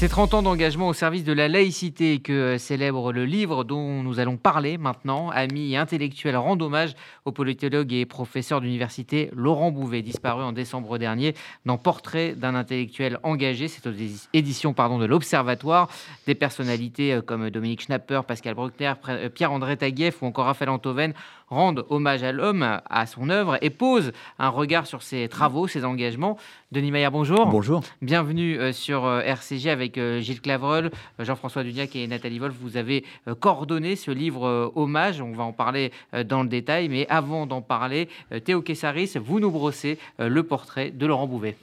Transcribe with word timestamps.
C'est 0.00 0.08
30 0.08 0.32
ans 0.32 0.40
d'engagement 0.40 0.88
au 0.88 0.94
service 0.94 1.24
de 1.24 1.32
la 1.34 1.46
laïcité 1.46 2.20
que 2.20 2.32
euh, 2.32 2.56
célèbre 2.56 3.12
le 3.12 3.26
livre 3.26 3.64
dont 3.64 4.02
nous 4.02 4.18
allons 4.18 4.38
parler 4.38 4.78
maintenant. 4.78 5.28
Amis 5.28 5.74
et 5.74 5.76
intellectuels 5.76 6.38
rendent 6.38 6.62
hommage 6.62 6.94
au 7.26 7.32
politologue 7.32 7.92
et 7.92 8.06
professeur 8.06 8.62
d'université 8.62 9.28
Laurent 9.36 9.70
Bouvet, 9.70 10.00
disparu 10.00 10.42
en 10.42 10.52
décembre 10.52 10.96
dernier 10.96 11.34
dans 11.66 11.76
Portrait 11.76 12.32
d'un 12.32 12.54
intellectuel 12.54 13.18
engagé. 13.24 13.68
C'est 13.68 13.86
aux 13.86 13.92
éditions 14.32 14.72
de 14.72 15.04
l'Observatoire. 15.04 15.90
Des 16.26 16.34
personnalités 16.34 17.12
euh, 17.12 17.20
comme 17.20 17.50
Dominique 17.50 17.82
Schnapper, 17.82 18.22
Pascal 18.26 18.54
Bruckner, 18.54 18.94
euh, 19.10 19.28
Pierre-André 19.28 19.76
Taguieff 19.76 20.22
ou 20.22 20.24
encore 20.24 20.46
Raphaël 20.46 20.70
Antoven 20.70 21.12
rendent 21.50 21.84
hommage 21.90 22.22
à 22.22 22.32
l'homme, 22.32 22.80
à 22.88 23.06
son 23.06 23.28
œuvre 23.28 23.58
et 23.60 23.70
posent 23.70 24.12
un 24.38 24.48
regard 24.48 24.86
sur 24.86 25.02
ses 25.02 25.28
travaux, 25.28 25.66
ses 25.66 25.84
engagements. 25.84 26.38
Denis 26.70 26.92
Maillard, 26.92 27.10
bonjour. 27.10 27.46
Bonjour. 27.46 27.82
Bienvenue 28.00 28.72
sur 28.72 29.04
RCG 29.06 29.68
avec 29.68 29.98
euh, 29.98 30.20
Gilles 30.20 30.40
Clavreul, 30.40 30.86
euh, 31.18 31.24
Jean-François 31.24 31.64
Duniac 31.64 31.96
et 31.96 32.06
Nathalie 32.06 32.38
Wolf. 32.38 32.54
Vous 32.60 32.76
avez 32.76 33.04
euh, 33.26 33.34
coordonné 33.34 33.96
ce 33.96 34.12
livre 34.12 34.72
Hommage. 34.76 35.20
On 35.20 35.32
va 35.32 35.42
en 35.42 35.52
parler 35.52 35.92
dans 36.24 36.42
le 36.42 36.48
détail. 36.48 36.88
Mais 36.88 37.06
avant 37.08 37.46
d'en 37.46 37.62
parler, 37.62 38.08
Théo 38.44 38.62
Kessaris, 38.62 39.14
vous 39.16 39.40
nous 39.40 39.50
brossez 39.50 39.98
le 40.18 40.42
portrait 40.42 40.90
de 40.90 41.06
Laurent 41.06 41.26
Bouvet. 41.26 41.56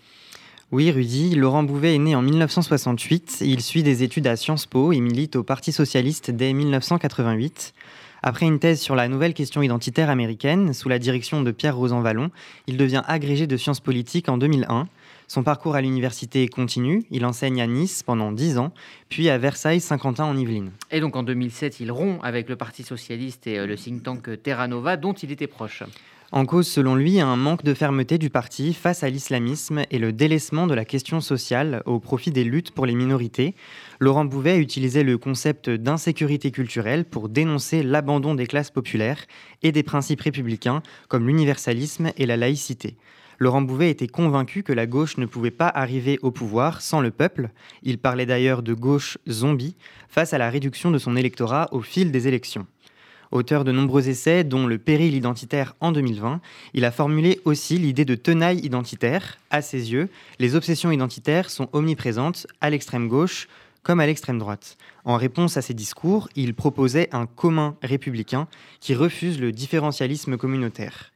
Oui, 0.72 0.92
Rudy, 0.92 1.36
Laurent 1.36 1.64
Bouvet 1.64 1.96
est 1.96 2.00
né 2.00 2.16
en 2.16 2.22
1968. 2.22 3.38
Il 3.42 3.62
suit 3.62 3.84
des 3.84 4.04
études 4.04 4.28
à 4.28 4.36
Sciences 4.36 4.66
Po 4.66 4.92
et 4.92 5.00
milite 5.00 5.38
au 5.38 5.44
Parti 5.44 5.72
socialiste 5.72 6.30
dès 6.32 6.52
1988. 6.52 7.74
Après 8.24 8.46
une 8.46 8.60
thèse 8.60 8.82
sur 8.82 8.96
la 8.96 9.08
nouvelle 9.08 9.34
question 9.34 9.62
identitaire 9.62 10.10
américaine, 10.10 10.74
sous 10.74 10.90
la 10.90 11.00
direction 11.00 11.42
de 11.42 11.52
Pierre 11.52 11.78
Rosan 11.78 12.02
Vallon, 12.02 12.32
il 12.66 12.78
devient 12.78 13.04
agrégé 13.08 13.48
de 13.48 13.58
sciences 13.58 13.80
politiques 13.80 14.30
en 14.30 14.38
2001. 14.38 14.88
Son 15.28 15.44
parcours 15.44 15.76
à 15.76 15.82
l'université 15.82 16.48
continue. 16.48 17.04
Il 17.12 17.26
enseigne 17.26 17.62
à 17.62 17.68
Nice 17.68 18.02
pendant 18.02 18.32
10 18.32 18.58
ans, 18.58 18.74
puis 19.10 19.30
à 19.30 19.38
Versailles, 19.38 19.82
Saint-Quentin 19.82 20.26
en 20.26 20.38
Yvelines. 20.38 20.72
Et 20.90 21.00
donc 21.00 21.16
en 21.16 21.24
2007, 21.24 21.80
il 21.80 21.92
rompt 21.92 22.20
avec 22.24 22.50
le 22.50 22.56
Parti 22.56 22.84
socialiste 22.84 23.46
et 23.46 23.60
euh, 23.60 23.68
le 23.68 23.76
think 23.76 24.04
tank 24.04 24.42
Terra 24.42 24.68
Nova, 24.68 24.98
dont 24.98 25.14
il 25.14 25.32
était 25.32 25.48
proche. 25.48 25.84
En 26.34 26.46
cause, 26.46 26.68
selon 26.68 26.96
lui, 26.96 27.22
un 27.22 27.38
manque 27.38 27.64
de 27.64 27.74
fermeté 27.74 28.18
du 28.18 28.30
parti 28.30 28.74
face 28.74 29.02
à 29.02 29.10
l'islamisme 29.10 29.84
et 29.92 29.98
le 29.98 30.12
délaissement 30.12 30.68
de 30.68 30.74
la 30.74 30.84
question 30.84 31.22
sociale 31.22 31.82
au 31.86 32.02
profit 32.02 32.32
des 32.32 32.44
luttes 32.44 32.72
pour 32.72 32.86
les 32.86 32.96
minorités. 32.96 33.56
Laurent 34.02 34.26
Bouvet 34.26 34.58
utilisait 34.58 35.04
le 35.04 35.18
concept 35.18 35.70
d'insécurité 35.70 36.52
culturelle 36.52 37.06
pour 37.06 37.30
dénoncer 37.30 37.82
l'abandon 37.82 38.36
des 38.36 38.46
classes 38.46 38.72
populaires 38.72 39.26
et 39.64 39.72
des 39.72 39.84
principes 39.84 40.20
républicains 40.20 40.84
comme 41.08 41.28
l'universalisme 41.28 42.12
et 42.18 42.26
la 42.26 42.36
laïcité. 42.36 42.98
Laurent 43.40 43.62
Bouvet 43.62 43.90
était 43.90 44.08
convaincu 44.08 44.64
que 44.64 44.74
la 44.74 44.86
gauche 44.86 45.18
ne 45.18 45.28
pouvait 45.28 45.50
pas 45.52 45.70
arriver 45.70 46.20
au 46.24 46.32
pouvoir 46.32 46.82
sans 46.82 47.00
le 47.00 47.12
peuple. 47.12 47.52
Il 47.84 48.00
parlait 48.00 48.26
d'ailleurs 48.26 48.64
de 48.64 48.74
gauche 48.74 49.18
zombie 49.30 49.78
face 50.10 50.34
à 50.34 50.38
la 50.38 50.50
réduction 50.50 50.92
de 50.92 50.98
son 50.98 51.16
électorat 51.16 51.70
au 51.72 51.82
fil 51.82 52.12
des 52.12 52.28
élections. 52.28 52.68
Auteur 53.32 53.64
de 53.64 53.72
nombreux 53.72 54.10
essais, 54.10 54.44
dont 54.44 54.68
Le 54.68 54.78
péril 54.78 55.14
identitaire 55.14 55.76
en 55.82 55.92
2020, 55.92 56.40
il 56.74 56.86
a 56.86 56.92
formulé 56.92 57.42
aussi 57.46 57.78
l'idée 57.78 58.06
de 58.06 58.16
tenaille 58.16 58.60
identitaire. 58.60 59.38
À 59.50 59.62
ses 59.62 59.92
yeux, 59.92 60.10
les 60.40 60.56
obsessions 60.56 60.92
identitaires 60.92 61.50
sont 61.50 61.70
omniprésentes 61.74 62.48
à 62.62 62.70
l'extrême 62.70 63.08
gauche 63.08 63.48
comme 63.84 64.00
à 64.02 64.06
l'extrême 64.06 64.38
droite. 64.38 64.78
En 65.06 65.16
réponse 65.16 65.56
à 65.56 65.62
ces 65.62 65.74
discours, 65.74 66.28
il 66.36 66.54
proposait 66.54 67.08
un 67.14 67.26
commun 67.26 67.78
républicain 67.82 68.48
qui 68.82 68.94
refuse 68.94 69.40
le 69.40 69.54
différentialisme 69.54 70.36
communautaire. 70.36 71.14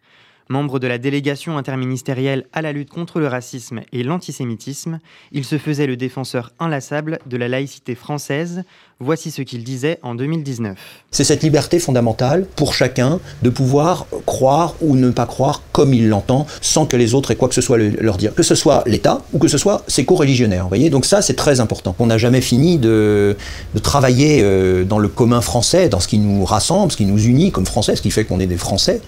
Membre 0.52 0.80
de 0.80 0.88
la 0.88 0.98
délégation 0.98 1.58
interministérielle 1.58 2.46
à 2.52 2.62
la 2.62 2.74
lutte 2.74 2.90
contre 2.90 3.22
le 3.22 3.28
racisme 3.28 3.80
et 3.94 4.04
l'antisémitisme, 4.04 5.00
il 5.32 5.46
se 5.46 5.58
faisait 5.58 5.88
le 5.88 5.96
défenseur 5.96 6.52
inlassable 6.60 7.20
de 7.26 7.38
la 7.38 7.48
laïcité 7.48 7.96
française. 7.96 8.64
Voici 9.00 9.32
ce 9.32 9.44
qu'il 9.44 9.64
disait 9.64 10.00
en 10.04 10.14
2019. 10.14 10.78
C'est 11.10 11.24
cette 11.24 11.42
liberté 11.42 11.80
fondamentale 11.80 12.46
pour 12.58 12.74
chacun 12.74 13.22
de 13.44 13.50
pouvoir 13.50 14.08
croire 14.26 14.76
ou 14.82 14.98
ne 14.98 15.10
pas 15.10 15.26
croire 15.26 15.62
comme 15.72 15.94
il 15.94 16.10
l'entend, 16.10 16.46
sans 16.60 16.86
que 16.86 16.98
les 16.98 17.14
autres 17.14 17.32
aient 17.32 17.38
quoi 17.38 17.48
que 17.48 17.56
ce 17.56 17.62
soit 17.62 17.78
leur 17.78 18.18
dire, 18.18 18.36
que 18.36 18.44
ce 18.44 18.54
soit 18.54 18.84
l'État 18.86 19.22
ou 19.32 19.40
que 19.40 19.48
ce 19.48 19.58
soit 19.58 19.86
ses 19.88 20.04
co-religionnaires. 20.04 20.68
Donc 20.92 21.06
ça 21.06 21.22
c'est 21.22 21.36
très 21.36 21.62
important. 21.62 21.96
On 21.98 22.08
n'a 22.08 22.18
jamais 22.18 22.42
fini 22.42 22.78
de, 22.78 23.38
de 23.74 23.80
travailler 23.80 24.42
euh, 24.42 24.84
dans 24.84 25.00
le 25.00 25.08
commun 25.08 25.40
français, 25.40 25.88
dans 25.88 26.02
ce 26.02 26.10
qui 26.10 26.18
nous 26.18 26.44
rassemble, 26.44 26.92
ce 26.92 26.98
qui 26.98 27.06
nous 27.06 27.24
unit 27.24 27.54
comme 27.54 27.66
Français, 27.66 27.96
ce 27.96 28.02
qui 28.02 28.12
fait 28.12 28.26
qu'on 28.26 28.42
est 28.42 28.48
des 28.48 28.58
Français. 28.58 29.00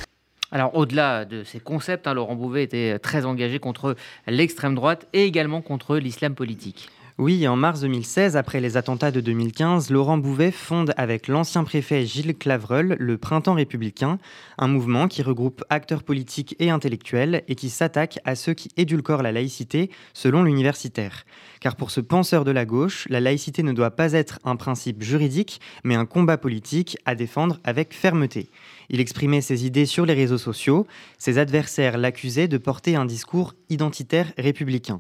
Alors 0.54 0.76
au-delà 0.78 1.26
de 1.26 1.44
ces 1.44 1.60
concepts, 1.60 2.06
hein, 2.06 2.14
Laurent 2.14 2.36
Bouvet 2.36 2.62
était 2.62 3.00
très 3.00 3.26
engagé 3.26 3.58
contre 3.58 3.96
l'extrême 4.28 4.76
droite 4.76 5.08
et 5.12 5.24
également 5.26 5.64
contre 5.64 5.98
l'islam 5.98 6.36
politique. 6.36 6.90
Oui, 7.20 7.48
en 7.48 7.56
mars 7.56 7.82
2016, 7.82 8.36
après 8.36 8.60
les 8.60 8.76
attentats 8.76 9.12
de 9.12 9.22
2015, 9.22 9.92
Laurent 9.92 10.18
Bouvet 10.18 10.50
fonde 10.50 10.96
avec 10.98 11.28
l'ancien 11.28 11.64
préfet 11.64 12.08
Gilles 12.08 12.36
Clavreul 12.36 12.96
le 12.98 13.20
Printemps 13.20 13.54
républicain, 13.54 14.18
un 14.58 14.68
mouvement 14.68 15.08
qui 15.08 15.22
regroupe 15.22 15.64
acteurs 15.70 16.02
politiques 16.02 16.56
et 16.58 16.72
intellectuels 16.72 17.44
et 17.48 17.54
qui 17.54 17.70
s'attaque 17.70 18.18
à 18.26 18.34
ceux 18.34 18.56
qui 18.56 18.70
édulcorent 18.78 19.22
la 19.22 19.32
laïcité 19.32 19.92
selon 20.16 20.42
l'universitaire. 20.42 21.24
Car 21.60 21.76
pour 21.76 21.92
ce 21.92 22.02
penseur 22.02 22.46
de 22.46 22.52
la 22.52 22.66
gauche, 22.66 23.06
la 23.12 23.20
laïcité 23.20 23.62
ne 23.62 23.74
doit 23.74 23.92
pas 23.92 24.14
être 24.14 24.40
un 24.44 24.56
principe 24.56 25.04
juridique, 25.04 25.62
mais 25.84 25.94
un 25.94 26.08
combat 26.08 26.40
politique 26.40 26.98
à 27.06 27.14
défendre 27.14 27.60
avec 27.64 27.94
fermeté. 27.94 28.50
Il 28.90 29.00
exprimait 29.00 29.42
ses 29.42 29.68
idées 29.68 29.86
sur 29.86 30.08
les 30.08 30.16
réseaux 30.16 30.40
sociaux. 30.40 30.88
Ses 31.20 31.38
adversaires 31.38 32.00
l'accusaient 32.00 32.48
de 32.48 32.58
porter 32.58 32.96
un 32.96 33.06
discours 33.06 33.54
identitaire 33.70 34.34
républicain. 34.40 35.00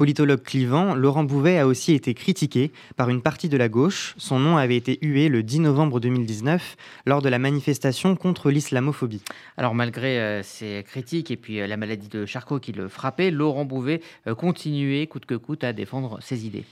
Politologue 0.00 0.42
clivant, 0.42 0.94
Laurent 0.94 1.24
Bouvet 1.24 1.58
a 1.58 1.66
aussi 1.66 1.92
été 1.92 2.14
critiqué 2.14 2.70
par 2.96 3.10
une 3.10 3.20
partie 3.20 3.50
de 3.50 3.58
la 3.58 3.68
gauche. 3.68 4.14
Son 4.16 4.38
nom 4.38 4.56
avait 4.56 4.76
été 4.76 4.98
hué 5.02 5.28
le 5.28 5.42
10 5.42 5.60
novembre 5.60 6.00
2019 6.00 6.78
lors 7.04 7.20
de 7.20 7.28
la 7.28 7.38
manifestation 7.38 8.16
contre 8.16 8.50
l'islamophobie. 8.50 9.20
Alors 9.58 9.74
malgré 9.74 10.18
euh, 10.18 10.42
ces 10.42 10.86
critiques 10.86 11.30
et 11.30 11.36
puis 11.36 11.60
euh, 11.60 11.66
la 11.66 11.76
maladie 11.76 12.08
de 12.08 12.24
Charcot 12.24 12.60
qui 12.60 12.72
le 12.72 12.88
frappait, 12.88 13.30
Laurent 13.30 13.66
Bouvet 13.66 14.00
euh, 14.26 14.34
continuait 14.34 15.06
coûte 15.06 15.26
que 15.26 15.34
coûte 15.34 15.64
à 15.64 15.74
défendre 15.74 16.18
ses 16.22 16.46
idées. 16.46 16.64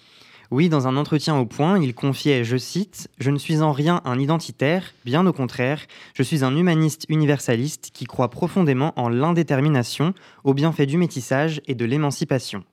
Oui, 0.51 0.71
dans 0.71 0.89
un 0.89 0.97
entretien 0.97 1.37
au 1.37 1.45
point, 1.45 1.79
il 1.79 1.95
confiait, 1.95 2.43
je 2.43 2.57
cite, 2.57 3.11
Je 3.19 3.31
ne 3.31 3.37
suis 3.37 3.61
en 3.61 3.73
rien 3.73 4.01
un 4.07 4.19
identitaire, 4.19 4.95
bien 5.05 5.27
au 5.27 5.35
contraire, 5.35 5.83
je 6.15 6.23
suis 6.23 6.43
un 6.43 6.57
humaniste 6.57 7.05
universaliste 7.11 7.91
qui 7.93 8.07
croit 8.07 8.31
profondément 8.31 8.95
en 8.97 9.11
l'indétermination, 9.11 10.15
au 10.45 10.55
bienfait 10.55 10.87
du 10.87 10.97
métissage 10.97 11.61
et 11.67 11.75
de 11.75 11.85
l'émancipation. 11.85 12.65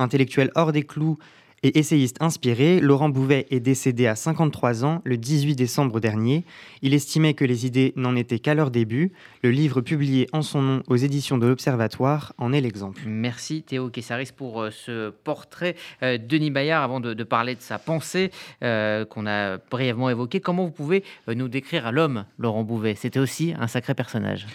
Intellectuel 0.00 0.50
hors 0.54 0.72
des 0.72 0.82
clous 0.82 1.18
et 1.62 1.78
essayiste 1.78 2.16
inspiré, 2.20 2.80
Laurent 2.80 3.10
Bouvet 3.10 3.46
est 3.50 3.60
décédé 3.60 4.06
à 4.06 4.16
53 4.16 4.84
ans 4.84 5.02
le 5.04 5.18
18 5.18 5.56
décembre 5.56 6.00
dernier. 6.00 6.44
Il 6.80 6.94
estimait 6.94 7.34
que 7.34 7.44
les 7.44 7.66
idées 7.66 7.92
n'en 7.96 8.16
étaient 8.16 8.38
qu'à 8.38 8.54
leur 8.54 8.70
début. 8.70 9.12
Le 9.42 9.50
livre 9.50 9.82
publié 9.82 10.26
en 10.32 10.40
son 10.40 10.62
nom 10.62 10.82
aux 10.88 10.96
éditions 10.96 11.36
de 11.36 11.46
l'Observatoire 11.46 12.32
en 12.38 12.52
est 12.52 12.62
l'exemple. 12.62 13.02
Merci 13.04 13.62
Théo 13.62 13.90
Kessaris 13.90 14.30
pour 14.34 14.62
euh, 14.62 14.70
ce 14.70 15.10
portrait. 15.10 15.76
Euh, 16.02 16.16
Denis 16.16 16.50
Bayard, 16.50 16.82
avant 16.82 17.00
de, 17.00 17.12
parler 17.24 17.54
de 17.54 17.60
sa 17.60 17.78
pensée 17.78 18.30
euh, 18.62 19.04
qu'on 19.04 19.26
a 19.26 19.58
brièvement 19.58 20.08
évoquée, 20.08 20.40
comment 20.40 20.64
vous 20.64 20.70
pouvez 20.70 21.04
nous 21.28 21.48
décrire 21.48 21.92
l'homme 21.92 22.24
Laurent 22.38 22.64
Bouvet? 22.64 22.94
C'était 22.94 23.20
aussi 23.20 23.54
un 23.58 23.66
sacré 23.66 23.94
personnage. 23.94 24.46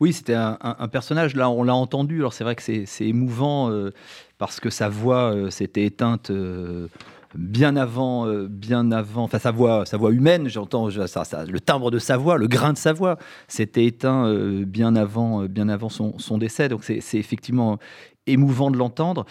Oui, 0.00 0.14
c'était 0.14 0.34
un, 0.34 0.56
personnage, 0.90 1.36
là 1.36 1.50
on 1.50 1.62
l'a 1.62 1.74
entendu, 1.74 2.20
alors 2.20 2.32
c'est 2.32 2.42
vrai 2.42 2.56
que 2.56 2.62
c'est 2.62 3.06
émouvant 3.06 3.70
euh, 3.70 3.92
parce 4.38 4.58
que 4.58 4.70
sa 4.70 4.88
voix 4.88 5.34
euh, 5.34 5.50
s'était 5.50 5.84
éteinte 5.84 6.30
euh, 6.30 6.88
bien 7.34 7.76
avant, 7.76 8.26
bien 8.48 8.92
avant, 8.92 9.24
enfin 9.24 9.38
sa 9.38 9.50
voix, 9.50 9.84
sa 9.84 9.98
voix 9.98 10.10
humaine, 10.10 10.48
j'entends 10.48 10.88
le 10.88 11.58
timbre 11.58 11.90
de 11.90 11.98
sa 11.98 12.16
voix, 12.16 12.38
le 12.38 12.48
grain 12.48 12.72
de 12.72 12.78
sa 12.78 12.94
voix, 12.94 13.18
s'était 13.46 13.84
éteint 13.84 14.34
bien 14.64 14.96
avant, 14.96 15.44
bien 15.44 15.68
avant 15.68 15.90
son, 15.90 16.18
son 16.18 16.38
décès, 16.38 16.70
donc 16.70 16.82
c'est 16.82 17.18
effectivement 17.18 17.78
émouvant 18.26 18.70
de 18.70 18.78
l'entendre. 18.78 19.26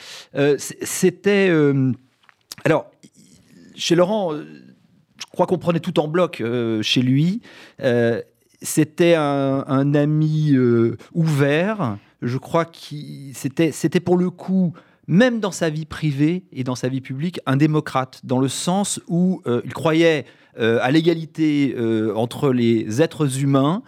c'était... 0.59 1.51
alors, 2.63 2.91
chez 3.75 3.95
Laurent, 3.95 4.33
je 4.36 5.25
crois 5.31 5.48
qu'on 5.48 5.57
prenait 5.57 5.80
tout 5.80 6.00
en 6.00 6.07
bloc 6.07 6.44
chez 6.83 7.01
lui. 7.01 7.42
C'était 8.61 9.15
un, 9.15 9.94
ami 9.94 10.51
euh, 10.53 10.97
ouvert. 11.13 11.97
Je 12.21 12.38
crois 12.38 12.65
qu'il 12.65 13.33
c'était, 13.33 13.71
c'était 13.71 14.01
pour 14.01 14.17
le 14.17 14.29
coup, 14.29 14.73
même 15.07 15.39
dans 15.39 15.51
sa 15.51 15.69
vie 15.69 15.85
privée 15.85 16.44
et 16.51 16.63
dans 16.63 16.75
sa 16.75 16.89
vie 16.89 17.00
publique, 17.00 17.39
un 17.45 17.56
démocrate, 17.56 18.19
dans 18.25 18.39
le 18.39 18.50
sens 18.50 19.00
où 19.07 19.41
euh, 19.47 19.61
il 19.63 19.73
croyait 19.73 20.25
euh, 20.59 20.79
à 20.81 20.91
l'égalité 20.91 21.73
entre 22.15 22.51
les 22.51 23.01
êtres 23.01 23.41
humains, 23.41 23.81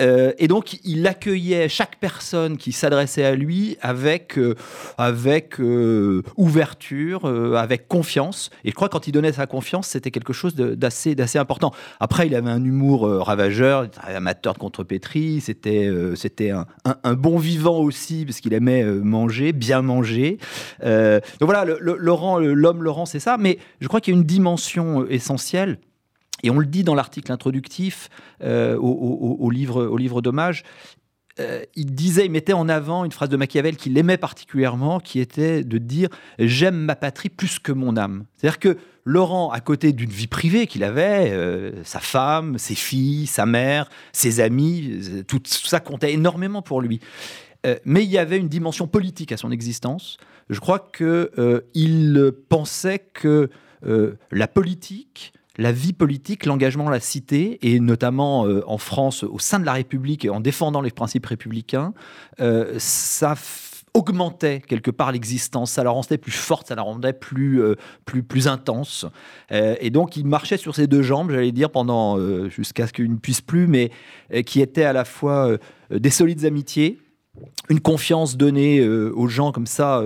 Euh, 0.00 0.32
et 0.38 0.48
donc, 0.48 0.78
il 0.84 1.06
accueillait 1.06 1.68
chaque 1.68 1.96
personne 1.96 2.56
qui 2.56 2.72
s'adressait 2.72 3.24
à 3.24 3.34
lui 3.34 3.78
avec, 3.80 4.38
euh, 4.38 4.54
avec 4.98 5.60
euh, 5.60 6.22
ouverture, 6.36 7.26
avec 7.56 7.88
confiance. 7.88 8.50
Et 8.64 8.70
je 8.70 8.74
crois 8.74 8.88
que 8.88 8.92
quand 8.92 9.06
il 9.06 9.12
donnait 9.12 9.32
sa 9.32 9.46
confiance, 9.46 9.88
c'était 9.88 10.10
quelque 10.10 10.32
chose 10.32 10.54
d'assez, 10.54 11.16
important. 11.36 11.72
Après, 12.00 12.26
il 12.26 12.34
avait 12.34 12.50
un 12.50 12.64
humour 12.64 13.08
ravageur, 13.24 13.88
amateur 14.06 14.54
de 14.54 14.58
contrepétrie, 14.58 15.40
c'était, 15.40 15.90
c'était 16.14 16.50
un, 16.50 17.14
bon 17.14 17.38
vivant 17.38 17.78
aussi, 17.78 18.24
parce 18.24 18.40
qu'il 18.40 18.52
aimait 18.54 18.84
manger, 18.84 19.52
bien 19.52 19.82
manger. 19.82 20.38
donc 20.82 21.22
voilà, 21.40 21.64
Laurent, 21.80 22.38
l'homme 22.38 22.82
Laurent, 22.82 23.06
c'est 23.06 23.20
ça. 23.20 23.36
Mais 23.38 23.58
je 23.80 23.88
crois 23.88 24.00
qu'il 24.00 24.14
y 24.14 24.16
a 24.16 24.20
une 24.20 24.26
dimension 24.26 25.06
essentielle 25.08 25.78
et 26.46 26.50
on 26.50 26.58
le 26.58 26.66
dit 26.66 26.84
dans 26.84 26.94
l'article 26.94 27.32
introductif 27.32 28.08
euh, 28.42 28.76
au, 28.76 29.50
livre, 29.50 29.84
au 29.84 29.96
livre 29.96 30.22
d'hommage. 30.22 30.62
Euh, 31.38 31.62
il 31.74 31.94
disait, 31.94 32.24
il 32.24 32.30
mettait 32.30 32.54
en 32.54 32.68
avant 32.68 33.04
une 33.04 33.12
phrase 33.12 33.28
de 33.28 33.36
Machiavel 33.36 33.76
qu'il 33.76 33.98
aimait 33.98 34.16
particulièrement, 34.16 35.00
qui 35.00 35.20
était 35.20 35.64
de 35.64 35.78
dire 35.78 36.08
J'aime 36.38 36.76
ma 36.76 36.96
patrie 36.96 37.28
plus 37.28 37.58
que 37.58 37.72
mon 37.72 37.96
âme. 37.96 38.24
C'est-à-dire 38.36 38.58
que 38.58 38.78
Laurent, 39.04 39.50
à 39.50 39.60
côté 39.60 39.92
d'une 39.92 40.10
vie 40.10 40.28
privée 40.28 40.66
qu'il 40.66 40.82
avait, 40.82 41.30
euh, 41.30 41.84
sa 41.84 42.00
femme, 42.00 42.58
ses 42.58 42.74
filles, 42.74 43.26
sa 43.26 43.44
mère, 43.44 43.90
ses 44.12 44.40
amis, 44.40 45.24
tout, 45.26 45.42
ça 45.44 45.80
comptait 45.80 46.12
énormément 46.12 46.62
pour 46.62 46.80
lui. 46.80 47.00
mais 47.84 48.04
il 48.04 48.10
y 48.10 48.18
avait 48.18 48.38
une 48.38 48.48
dimension 48.48 48.86
politique 48.86 49.32
à 49.32 49.36
son 49.36 49.50
existence. 49.50 50.18
Je 50.48 50.60
crois 50.60 50.90
qu'il 50.96 52.32
pensait 52.48 53.00
que 53.00 53.50
la 53.82 54.48
politique, 54.48 55.32
la 55.58 55.72
vie 55.72 55.92
politique, 55.92 56.46
l'engagement, 56.46 56.88
la 56.88 57.00
cité, 57.00 57.58
et 57.62 57.80
notamment 57.80 58.46
euh, 58.46 58.62
en 58.66 58.78
France, 58.78 59.22
au 59.22 59.38
sein 59.38 59.58
de 59.58 59.64
la 59.64 59.72
République, 59.72 60.24
et 60.24 60.30
en 60.30 60.40
défendant 60.40 60.80
les 60.80 60.90
principes 60.90 61.26
républicains, 61.26 61.94
euh, 62.40 62.74
ça 62.78 63.34
augmentait 63.94 64.60
quelque 64.60 64.90
part 64.90 65.10
l'existence, 65.10 65.72
ça 65.72 65.82
la 65.82 65.90
rendait 65.90 66.18
plus 66.18 66.32
forte, 66.32 66.68
ça 66.68 66.74
la 66.74 66.82
rendait 66.82 67.14
plus, 67.14 67.62
euh, 67.62 67.76
plus, 68.04 68.22
plus 68.22 68.46
intense. 68.46 69.06
et 69.50 69.88
donc 69.88 70.18
il 70.18 70.26
marchait 70.26 70.58
sur 70.58 70.74
ses 70.74 70.86
deux 70.86 71.00
jambes, 71.00 71.30
j'allais 71.30 71.52
dire, 71.52 71.70
pendant 71.70 72.18
jusqu'à 72.50 72.86
ce 72.86 72.92
qu'il 72.92 73.10
ne 73.10 73.16
puisse 73.16 73.40
plus, 73.40 73.66
mais 73.66 73.90
qui 74.44 74.60
étaient 74.60 74.84
à 74.84 74.92
la 74.92 75.06
fois 75.06 75.56
des 75.90 76.10
solides 76.10 76.44
amitiés, 76.44 76.98
une 77.70 77.80
confiance 77.80 78.36
donnée 78.36 78.86
aux 78.86 79.28
gens 79.28 79.50
comme 79.50 79.66
ça, 79.66 80.02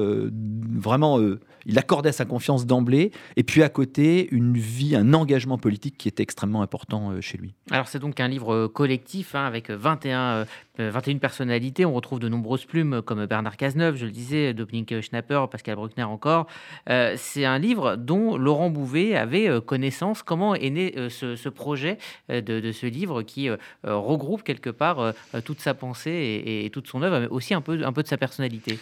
vraiment 0.73 1.19
il 1.67 1.79
accordait 1.79 2.12
sa 2.12 2.25
confiance 2.25 2.67
d'emblée, 2.67 3.12
et 3.37 3.43
puis 3.43 3.62
à 3.62 3.69
côté, 3.69 4.29
une 4.31 4.57
vie, 4.57 4.97
un 4.97 5.15
engagement 5.15 5.59
politique 5.59 5.97
qui 5.99 6.09
était 6.09 6.23
extrêmement 6.23 6.62
important 6.62 7.11
euh, 7.11 7.21
chez 7.21 7.39
lui. 7.39 7.55
Alors 7.71 7.89
c'est 7.89 7.99
donc 7.99 8.21
un 8.21 8.29
livre 8.29 8.55
euh, 8.55 8.69
collectif 8.69 9.35
hein, 9.35 9.45
avec 9.45 9.71
21, 9.71 10.47
21 10.79 11.15
euh, 11.15 11.19
personnalités. 11.19 11.85
On 11.85 11.93
retrouve 11.93 12.19
de 12.19 12.29
nombreuses 12.29 12.65
plumes 12.65 13.03
comme 13.03 13.27
Bernard 13.27 13.57
Cazeneuve, 13.57 13.97
je 13.97 14.07
le 14.07 14.11
disais, 14.11 14.55
Dominique 14.55 15.01
Schnapper, 15.01 15.45
Pascal 15.51 15.77
Bruckner 15.77 16.05
encore. 16.05 16.47
c'est 16.87 17.45
un 17.45 17.59
livre 17.59 17.97
dont 17.97 18.37
Laurent 18.37 18.71
Bouvet 18.71 19.17
avait 19.17 19.61
connaissance. 19.61 20.23
Comment 20.23 20.55
est 20.55 20.71
né 20.71 20.95
ce, 21.09 21.49
projet 21.49 21.99
de, 22.29 22.73
ce 22.73 22.87
livre 22.87 23.23
qui 23.23 23.49
regroupe 23.83 24.43
quelque 24.43 24.71
part 24.71 25.12
toute 25.45 25.61
sa 25.61 25.75
pensée 25.75 26.43
et, 26.65 26.71
toute 26.71 26.87
son 26.87 27.03
œuvre, 27.03 27.21
mais 27.21 27.29
aussi 27.29 27.55
un 27.55 27.61
peu 27.61 27.77
de 27.77 28.07
sa 28.07 28.17
personnalité? 28.17 28.79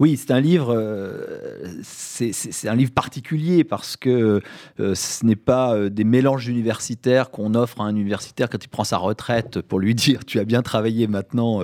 Oui, 0.00 0.16
c'est 0.16 0.30
un 0.30 0.40
livre, 0.40 0.74
euh, 0.74 1.66
c'est 1.82 2.68
un 2.68 2.74
livre 2.74 2.90
particulier 2.90 3.64
parce 3.64 3.98
que 3.98 4.40
euh, 4.80 4.94
ce 4.94 5.26
n'est 5.26 5.36
pas 5.36 5.74
euh, 5.74 5.90
des 5.90 6.04
mélanges 6.04 6.48
universitaires 6.48 7.30
qu'on 7.30 7.54
offre 7.54 7.82
à 7.82 7.84
un 7.84 7.94
universitaire 7.94 8.48
quand 8.48 8.64
il 8.64 8.68
prend 8.68 8.84
sa 8.84 8.96
retraite 8.96 9.60
pour 9.60 9.78
lui 9.78 9.94
dire 10.06 10.24
tu 10.24 10.38
as 10.38 10.44
bien 10.44 10.62
travaillé 10.62 11.06
maintenant, 11.06 11.62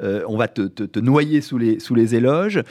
on 0.00 0.36
va 0.36 0.46
te, 0.46 1.00
noyer 1.00 1.40
sous 1.40 1.58
les, 1.58 1.80
sous 1.80 1.96
les 1.96 2.14
éloges. 2.14 2.62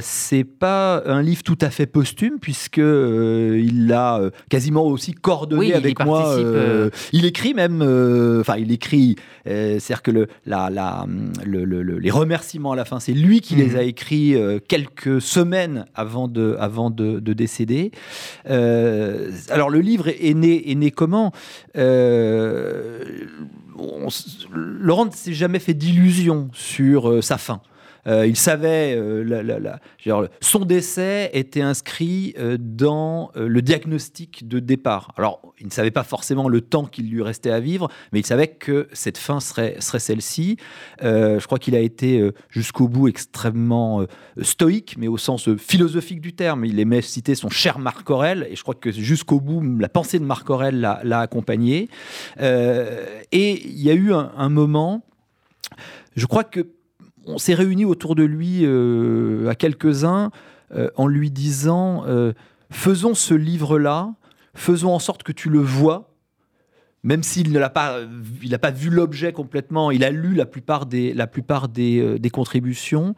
c'est 0.00 0.44
pas 0.44 1.02
un 1.06 1.22
livre 1.22 1.44
tout 1.44 1.58
à 1.60 1.70
fait 1.70 1.86
posthume 1.86 2.38
puisque 2.40 2.78
il 2.78 3.86
l'a 3.86 4.20
quasiment 4.48 4.84
aussi 4.84 5.12
coordonné 5.12 5.74
avec 5.74 6.04
moi. 6.04 6.36
il 7.12 7.24
écrit 7.24 7.54
même, 7.54 7.82
enfin 8.40 8.56
il 8.56 8.72
écrit, 8.72 9.14
c'est-à-dire 9.44 10.02
que 10.02 10.10
le, 10.10 10.26
la, 10.44 10.70
la, 10.70 11.06
les 11.46 12.10
remerciements 12.10 12.72
à 12.72 12.76
la 12.76 12.84
fin, 12.84 12.98
c'est 12.98 13.12
lui 13.12 13.40
qui 13.40 13.54
les 13.54 13.76
a 13.76 13.82
écrits 13.82 14.39
quelques 14.66 15.20
semaines 15.20 15.86
avant 15.94 16.28
de, 16.28 17.20
décéder. 17.32 17.92
Euh, 18.48 19.30
alors 19.50 19.70
le 19.70 19.80
livre 19.80 20.08
est 20.08 20.34
né, 20.34 20.70
est 20.70 20.74
né 20.74 20.90
comment? 20.90 21.32
Euh, 21.76 23.04
Laurent 24.52 25.06
ne 25.06 25.10
s'est 25.10 25.32
jamais 25.32 25.58
fait 25.58 25.74
d'illusions 25.74 26.50
sur 26.52 27.22
sa 27.24 27.38
fin. 27.38 27.62
Euh, 28.06 28.26
il 28.26 28.36
savait, 28.36 28.94
euh, 28.96 29.76
son 30.40 30.64
décès 30.64 31.30
était 31.32 31.60
inscrit 31.60 32.34
euh, 32.38 32.56
dans 32.58 33.30
le 33.34 33.62
diagnostic 33.62 34.48
de 34.48 34.58
départ. 34.58 35.12
Alors, 35.16 35.40
il 35.58 35.66
ne 35.66 35.72
savait 35.72 35.90
pas 35.90 36.04
forcément 36.04 36.48
le 36.48 36.60
temps 36.60 36.86
qu'il 36.86 37.10
lui 37.10 37.22
restait 37.22 37.50
à 37.50 37.60
vivre, 37.60 37.88
mais 38.12 38.20
il 38.20 38.26
savait 38.26 38.48
que 38.48 38.88
cette 38.92 39.18
fin 39.18 39.40
serait, 39.40 39.76
celle-ci. 39.80 40.56
je 41.02 41.44
crois 41.44 41.58
qu'il 41.58 41.74
a 41.74 41.80
été 41.80 42.30
jusqu'au 42.48 42.88
bout 42.88 43.08
extrêmement 43.08 44.06
stoïque, 44.40 44.96
mais 44.98 45.08
au 45.08 45.18
sens 45.18 45.54
philosophique 45.56 46.20
du 46.20 46.32
terme. 46.32 46.64
Il 46.64 46.78
aimait 46.80 47.02
citer 47.02 47.34
son 47.34 47.50
cher 47.50 47.78
Marc 47.78 48.08
Aurel, 48.08 48.46
et 48.50 48.56
je 48.56 48.62
crois 48.62 48.74
que 48.74 48.90
jusqu'au 48.90 49.40
bout, 49.40 49.62
la 49.78 49.88
pensée 49.88 50.18
de 50.18 50.24
Marc 50.24 50.48
Aurel 50.48 50.80
l'a 50.80 51.20
accompagné. 51.20 51.88
et 52.40 53.66
il 53.66 53.82
y 53.82 53.90
a 53.90 53.94
eu 53.94 54.12
un 54.12 54.48
moment, 54.48 55.04
je 56.16 56.26
crois 56.26 56.44
que 56.44 56.66
on 57.30 57.38
s'est 57.38 57.54
réunis 57.54 57.84
autour 57.84 58.14
de 58.14 58.24
lui 58.24 58.60
euh, 58.62 59.48
à 59.48 59.54
quelques-uns 59.54 60.30
euh, 60.74 60.90
en 60.96 61.06
lui 61.06 61.30
disant 61.30 62.04
euh, 62.06 62.32
faisons 62.70 63.14
ce 63.14 63.34
livre-là, 63.34 64.14
faisons 64.54 64.92
en 64.92 64.98
sorte 64.98 65.22
que 65.22 65.32
tu 65.32 65.48
le 65.48 65.60
vois, 65.60 66.14
même 67.02 67.22
s'il 67.22 67.52
n'a 67.52 67.70
pas, 67.70 68.00
il 68.42 68.58
pas 68.58 68.70
vu 68.70 68.90
l'objet 68.90 69.32
complètement, 69.32 69.90
il 69.90 70.04
a 70.04 70.10
lu 70.10 70.34
la 70.34 70.46
plupart 70.46 70.86
des, 70.86 71.14
la 71.14 71.26
plupart 71.26 71.68
des 71.68 72.30
contributions. 72.32 73.14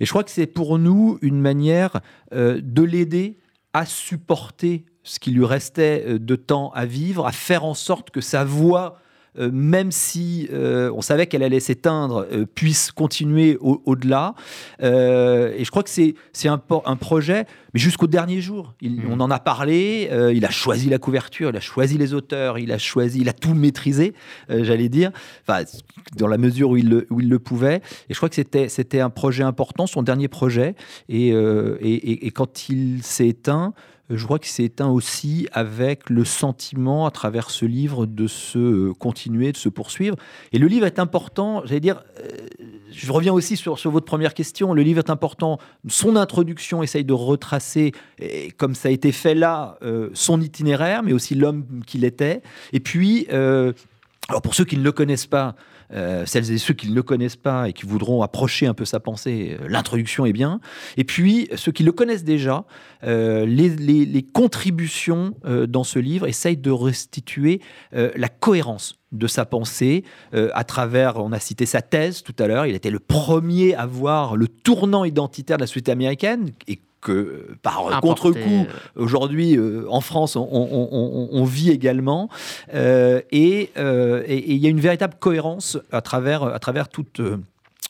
Et 0.00 0.04
je 0.04 0.10
crois 0.10 0.24
que 0.24 0.32
c'est 0.32 0.48
pour 0.48 0.78
nous 0.78 1.18
une 1.22 1.40
manière 1.40 2.00
de 2.32 2.82
l'aider 2.82 3.38
à 3.72 3.86
supporter 3.86 4.84
ce 5.04 5.20
qui 5.20 5.30
lui 5.30 5.44
restait 5.44 6.18
de 6.18 6.34
temps 6.34 6.72
à 6.74 6.86
vivre, 6.86 7.24
à 7.24 7.30
faire 7.30 7.64
en 7.64 7.74
sorte 7.74 8.10
que 8.10 8.20
sa 8.20 8.42
voix 8.42 8.98
euh, 9.38 9.50
même 9.52 9.92
si 9.92 10.48
euh, 10.52 10.90
on 10.94 11.02
savait 11.02 11.26
qu'elle 11.26 11.42
allait 11.42 11.60
s'éteindre, 11.60 12.26
euh, 12.32 12.46
puisse 12.46 12.90
continuer 12.90 13.56
au-delà. 13.60 14.34
et 14.80 15.64
je 15.64 15.70
crois 15.70 15.82
que 15.82 15.90
c'est 15.90 16.14
un, 16.48 16.60
un 16.84 16.96
projet, 16.96 17.46
mais 17.72 17.80
jusqu'au 17.80 18.06
dernier 18.06 18.40
jour. 18.40 18.74
Il, 18.80 18.96
mmh. 18.96 19.10
On 19.10 19.20
en 19.20 19.30
a 19.30 19.38
parlé, 19.38 20.10
il 20.34 20.44
a 20.44 20.50
choisi 20.50 20.88
la 20.88 20.98
couverture, 20.98 21.50
il 21.50 21.56
a 21.56 21.60
choisi 21.60 21.98
les 21.98 22.14
auteurs, 22.14 22.58
il 22.58 22.72
a 22.72 22.78
choisi, 22.78 23.20
il 23.20 23.28
a 23.28 23.32
tout 23.32 23.54
maîtrisé, 23.54 24.14
j'allais 24.48 24.88
dire, 24.88 25.10
enfin, 25.46 25.64
dans 26.16 26.26
la 26.26 26.38
mesure 26.38 26.70
où 26.70 26.76
il 26.76 26.88
le, 26.88 27.06
où 27.10 27.20
il 27.20 27.28
le 27.28 27.38
pouvait. 27.38 27.76
Et 28.08 28.14
je 28.14 28.16
crois 28.16 28.28
que 28.28 28.34
c'était 28.34 29.00
un 29.00 29.10
projet 29.10 29.42
important, 29.42 29.86
son 29.86 30.02
dernier 30.02 30.28
projet. 30.28 30.74
Et, 31.08 31.28
et, 31.28 32.26
et 32.26 32.30
quand 32.30 32.68
il 32.68 33.02
s'est 33.02 33.28
éteint, 33.28 33.74
je 34.16 34.24
crois 34.24 34.38
qu'il 34.38 34.50
s'est 34.50 34.64
éteint 34.64 34.88
aussi 34.88 35.48
avec 35.52 36.10
le 36.10 36.24
sentiment, 36.24 37.06
à 37.06 37.10
travers 37.10 37.50
ce 37.50 37.64
livre, 37.64 38.06
de 38.06 38.26
se 38.26 38.58
euh, 38.58 38.92
continuer, 38.92 39.52
de 39.52 39.56
se 39.56 39.68
poursuivre. 39.68 40.16
Et 40.52 40.58
le 40.58 40.66
livre 40.66 40.86
est 40.86 40.98
important, 40.98 41.62
j'allais 41.64 41.80
dire, 41.80 42.02
euh, 42.18 42.28
je 42.90 43.12
reviens 43.12 43.32
aussi 43.32 43.56
sur, 43.56 43.78
sur, 43.78 43.90
votre 43.90 44.06
première 44.06 44.34
question, 44.34 44.74
le 44.74 44.82
livre 44.82 44.98
est 44.98 45.10
important, 45.10 45.58
son 45.88 46.16
introduction 46.16 46.82
essaye 46.82 47.04
de 47.04 47.12
retracer, 47.12 47.92
comme 48.56 48.74
ça 48.74 48.88
a 48.88 48.92
été 48.92 49.12
fait 49.12 49.34
là, 49.34 49.78
euh, 49.82 50.10
son 50.12 50.40
itinéraire, 50.40 51.02
mais 51.02 51.12
aussi 51.12 51.34
l'homme 51.34 51.64
qu'il 51.86 52.04
était. 52.04 52.42
Et 52.72 52.80
puis, 52.80 53.26
alors 53.28 54.42
pour 54.42 54.54
ceux 54.54 54.64
qui 54.64 54.76
ne 54.76 54.82
le 54.82 54.92
connaissent 54.92 55.26
pas, 55.26 55.54
euh, 55.92 56.24
celles 56.26 56.50
et 56.52 56.58
ceux 56.58 56.74
qui 56.74 56.88
ne 56.88 56.94
le 56.94 57.02
connaissent 57.02 57.36
pas 57.36 57.68
et 57.68 57.72
qui 57.72 57.86
voudront 57.86 58.22
approcher 58.22 58.66
un 58.66 58.74
peu 58.74 58.84
sa 58.84 59.00
pensée, 59.00 59.58
euh, 59.60 59.68
l'introduction 59.68 60.24
est 60.26 60.32
bien. 60.32 60.60
Et 60.96 61.04
puis, 61.04 61.48
ceux 61.56 61.72
qui 61.72 61.82
le 61.82 61.92
connaissent 61.92 62.24
déjà, 62.24 62.64
euh, 63.04 63.44
les, 63.46 64.22
contributions 64.32 65.34
dans 65.68 65.84
ce 65.84 65.98
livre 65.98 66.26
essayent 66.26 66.56
de 66.56 66.70
restituer 66.70 67.60
la 67.92 68.28
cohérence 68.28 69.00
de 69.12 69.26
sa 69.26 69.44
pensée 69.44 70.04
à 70.32 70.64
travers, 70.64 71.16
on 71.16 71.32
a 71.32 71.40
cité 71.40 71.66
sa 71.66 71.82
thèse 71.82 72.22
tout 72.22 72.34
à 72.38 72.46
l'heure, 72.46 72.66
il 72.66 72.74
était 72.74 72.90
le 72.90 72.98
premier 72.98 73.74
à 73.74 73.86
voir 73.86 74.36
le 74.36 74.46
tournant 74.46 75.04
identitaire 75.04 75.56
de 75.56 75.62
la 75.62 75.66
société 75.66 75.90
américaine 75.90 76.50
et 76.68 76.80
que 77.00 77.46
par 77.62 78.00
contre-coup, 78.00 78.66
aujourd'hui, 78.96 79.58
en 79.88 80.00
France, 80.00 80.36
on, 80.36 81.44
vit 81.44 81.70
également. 81.70 82.28
et 82.72 83.70
il 83.76 84.56
y 84.56 84.66
a 84.66 84.70
une 84.70 84.80
véritable 84.80 85.14
cohérence 85.18 85.78
à 85.92 86.00
travers, 86.00 86.44
à 86.44 86.58
travers 86.58 86.88
toute 86.88 87.20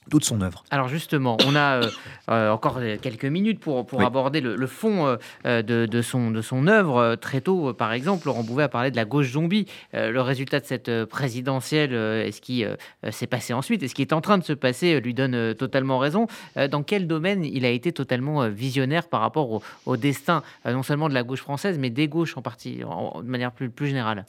toute 0.08 0.24
son 0.24 0.40
œuvre. 0.40 0.64
Alors 0.70 0.88
justement, 0.88 1.36
on 1.46 1.54
a 1.54 1.82
euh, 1.82 1.90
euh, 2.30 2.50
encore 2.50 2.80
quelques 3.02 3.26
minutes 3.26 3.60
pour, 3.60 3.86
pour 3.86 4.02
aborder 4.02 4.40
le, 4.40 4.66
fond 4.66 5.18
euh, 5.44 5.62
de, 5.62 5.86
de, 5.86 6.02
son, 6.02 6.30
de 6.30 6.40
son 6.40 6.66
œuvre. 6.66 7.16
Très 7.16 7.42
tôt, 7.42 7.74
par 7.74 7.92
exemple, 7.92 8.26
Laurent 8.26 8.42
Bouvet 8.42 8.64
a 8.64 8.68
parlé 8.68 8.90
de 8.90 8.96
la 8.96 9.04
gauche 9.04 9.32
zombie. 9.32 9.66
le 9.92 10.20
résultat 10.20 10.60
de 10.60 10.64
cette 10.64 11.04
présidentielle 11.04 11.92
et 11.92 12.32
ce 12.32 12.40
qui 12.40 12.64
s'est 13.10 13.26
passé 13.26 13.52
ensuite 13.52 13.82
et 13.82 13.88
ce 13.88 13.94
qui 13.94 14.02
est 14.02 14.12
en 14.12 14.20
train 14.20 14.38
de 14.38 14.44
se 14.44 14.52
passer 14.52 15.00
lui 15.00 15.14
donne 15.14 15.54
totalement 15.54 15.98
raison. 15.98 16.26
dans 16.70 16.82
quel 16.82 17.06
domaine 17.06 17.44
il 17.44 17.64
a 17.64 17.70
été 17.70 17.92
totalement 17.92 18.48
visionnaire 18.48 19.08
par 19.08 19.20
rapport 19.20 19.62
au, 19.86 19.96
destin 19.96 20.42
non 20.64 20.82
seulement 20.82 21.08
de 21.08 21.14
la 21.14 21.22
gauche 21.22 21.40
française, 21.40 21.78
mais 21.78 21.90
des 21.90 22.08
gauches 22.08 22.36
en 22.36 22.42
partie, 22.42 22.78
de 22.78 23.28
manière 23.28 23.52
plus, 23.52 23.70
plus 23.70 23.88
générale? 23.88 24.24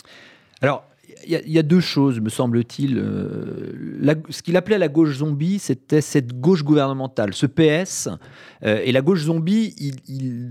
Alors, 0.62 0.84
il 1.27 1.51
y, 1.51 1.60
a 1.60 1.63
deux 1.63 1.80
choses, 1.80 2.20
me 2.20 2.30
semble-t-il. 2.30 2.98
Euh, 2.98 4.15
ce 4.30 4.41
qu'il 4.41 4.58
appelait 4.58 4.77
la 4.77 4.88
gauche 4.88 5.18
zombie, 5.18 5.60
c'était 5.60 6.01
cette 6.01 6.39
gauche 6.39 6.63
gouvernementale, 6.63 7.34
ce 7.34 7.46
PS. 7.46 8.10
Euh, 8.63 8.82
et 8.84 8.91
la 8.91 9.01
gauche 9.01 9.24
zombie, 9.24 9.75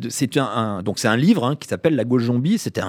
c'est 0.08 0.36
un, 0.36 0.82
donc 0.82 0.98
c'est 0.98 1.08
un 1.08 1.16
livre 1.16 1.44
hein, 1.44 1.56
qui 1.56 1.68
s'appelle 1.68 1.96
La 1.96 2.04
gauche 2.04 2.24
zombie. 2.24 2.58
C'était 2.58 2.82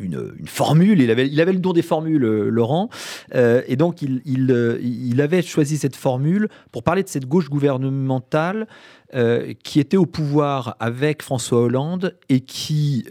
une, 0.00 0.32
formule. 0.46 1.00
Il 1.00 1.10
avait, 1.10 1.52
le 1.52 1.58
don 1.58 1.72
des 1.72 1.82
formules, 1.82 2.24
euh, 2.24 2.48
Laurent. 2.50 2.90
et 3.32 3.76
donc 3.76 4.02
il, 4.02 5.20
avait 5.20 5.42
choisi 5.42 5.76
cette 5.76 5.96
formule 5.96 6.48
pour 6.72 6.82
parler 6.82 7.02
de 7.02 7.08
cette 7.08 7.26
gauche 7.26 7.48
gouvernementale 7.48 8.66
qui 9.64 9.80
était 9.80 9.96
au 9.96 10.06
pouvoir 10.06 10.76
avec 10.80 11.22
François 11.22 11.60
Hollande 11.62 12.16
et 12.28 12.40
qui 12.40 13.04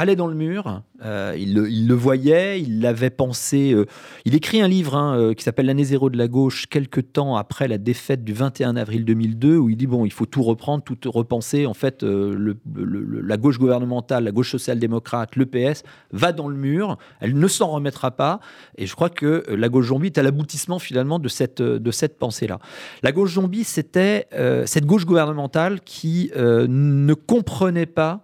allait 0.00 0.16
dans 0.16 0.26
le 0.26 0.34
mur. 0.34 0.82
Euh, 1.02 1.34
il, 1.38 1.54
le, 1.54 1.94
voyait, 1.94 2.60
il 2.60 2.80
l'avait 2.80 3.10
pensé. 3.10 3.72
Euh, 3.72 3.86
il 4.24 4.34
écrit 4.34 4.60
un 4.60 4.68
livre 4.68 4.96
hein, 4.96 5.16
euh, 5.16 5.34
qui 5.34 5.44
s'appelle 5.44 5.66
L'année 5.66 5.84
zéro 5.84 6.10
de 6.10 6.18
la 6.18 6.28
gauche, 6.28 6.66
quelques 6.66 7.12
temps 7.12 7.36
après 7.36 7.68
la 7.68 7.78
défaite 7.78 8.24
du 8.24 8.32
21 8.32 8.76
avril 8.76 9.04
2002, 9.04 9.56
où 9.56 9.70
il 9.70 9.76
dit 9.76 9.86
bon, 9.86 10.04
il 10.04 10.12
faut 10.12 10.26
tout 10.26 10.42
reprendre, 10.42 10.82
tout 10.82 10.98
repenser. 11.10 11.66
En 11.66 11.74
fait, 11.74 12.02
la 12.02 13.36
gauche 13.36 13.58
gouvernementale, 13.58 14.24
la 14.24 14.32
gauche 14.32 14.50
social-démocrate, 14.50 15.36
le 15.36 15.46
PS 15.46 15.82
va 16.12 16.32
dans 16.32 16.48
le 16.48 16.56
mur. 16.56 16.98
Elle 17.20 17.38
ne 17.38 17.48
s'en 17.48 17.68
remettra 17.68 18.10
pas. 18.10 18.40
Et 18.76 18.86
je 18.86 18.94
crois 18.94 19.10
que 19.10 19.44
la 19.48 19.68
gauche 19.68 19.88
zombie 19.88 20.06
est 20.06 20.18
à 20.18 20.22
l'aboutissement 20.22 20.78
finalement 20.78 21.18
de 21.18 21.28
cette, 21.28 21.62
de 21.62 21.90
cette 21.90 22.18
pensée-là. 22.18 22.58
La 23.02 23.12
gauche 23.12 23.34
zombie, 23.34 23.64
c'était 23.64 24.26
cette 24.66 24.86
gauche 24.86 25.04
gouvernementale 25.06 25.80
qui 25.80 26.30
ne 26.36 27.14
comprenait 27.14 27.86
pas 27.86 28.22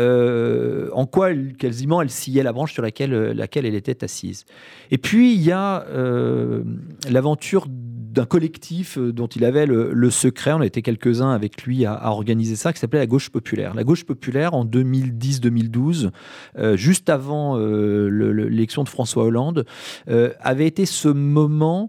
euh, 0.00 0.88
en 0.92 1.06
quoi 1.06 1.30
quasiment 1.58 2.00
elle 2.00 2.10
sciait 2.10 2.42
la 2.42 2.52
branche 2.52 2.72
sur 2.72 2.82
laquelle, 2.82 3.12
euh, 3.12 3.34
laquelle 3.34 3.66
elle 3.66 3.74
était 3.74 4.02
assise. 4.02 4.44
Et 4.90 4.98
puis 4.98 5.34
il 5.34 5.42
y 5.42 5.52
a 5.52 5.84
euh, 5.88 6.62
l'aventure 7.08 7.66
d'un 7.68 8.24
collectif 8.24 8.98
dont 8.98 9.26
il 9.26 9.44
avait 9.44 9.66
le, 9.66 10.10
secret, 10.10 10.52
on 10.52 10.62
été 10.62 10.82
quelques-uns 10.82 11.30
avec 11.30 11.62
lui 11.62 11.86
à, 11.86 12.10
organiser 12.10 12.56
ça, 12.56 12.72
qui 12.72 12.80
s'appelait 12.80 12.98
la 12.98 13.06
Gauche 13.06 13.30
Populaire. 13.30 13.72
La 13.74 13.84
Gauche 13.84 14.04
Populaire, 14.04 14.54
en 14.54 14.64
2010-2012, 14.64 16.10
juste 16.74 17.08
avant 17.08 17.56
l'élection 17.56 18.82
de 18.82 18.88
François 18.88 19.22
Hollande, 19.22 19.64
avait 20.08 20.66
été 20.66 20.86
ce 20.86 21.06
moment 21.06 21.88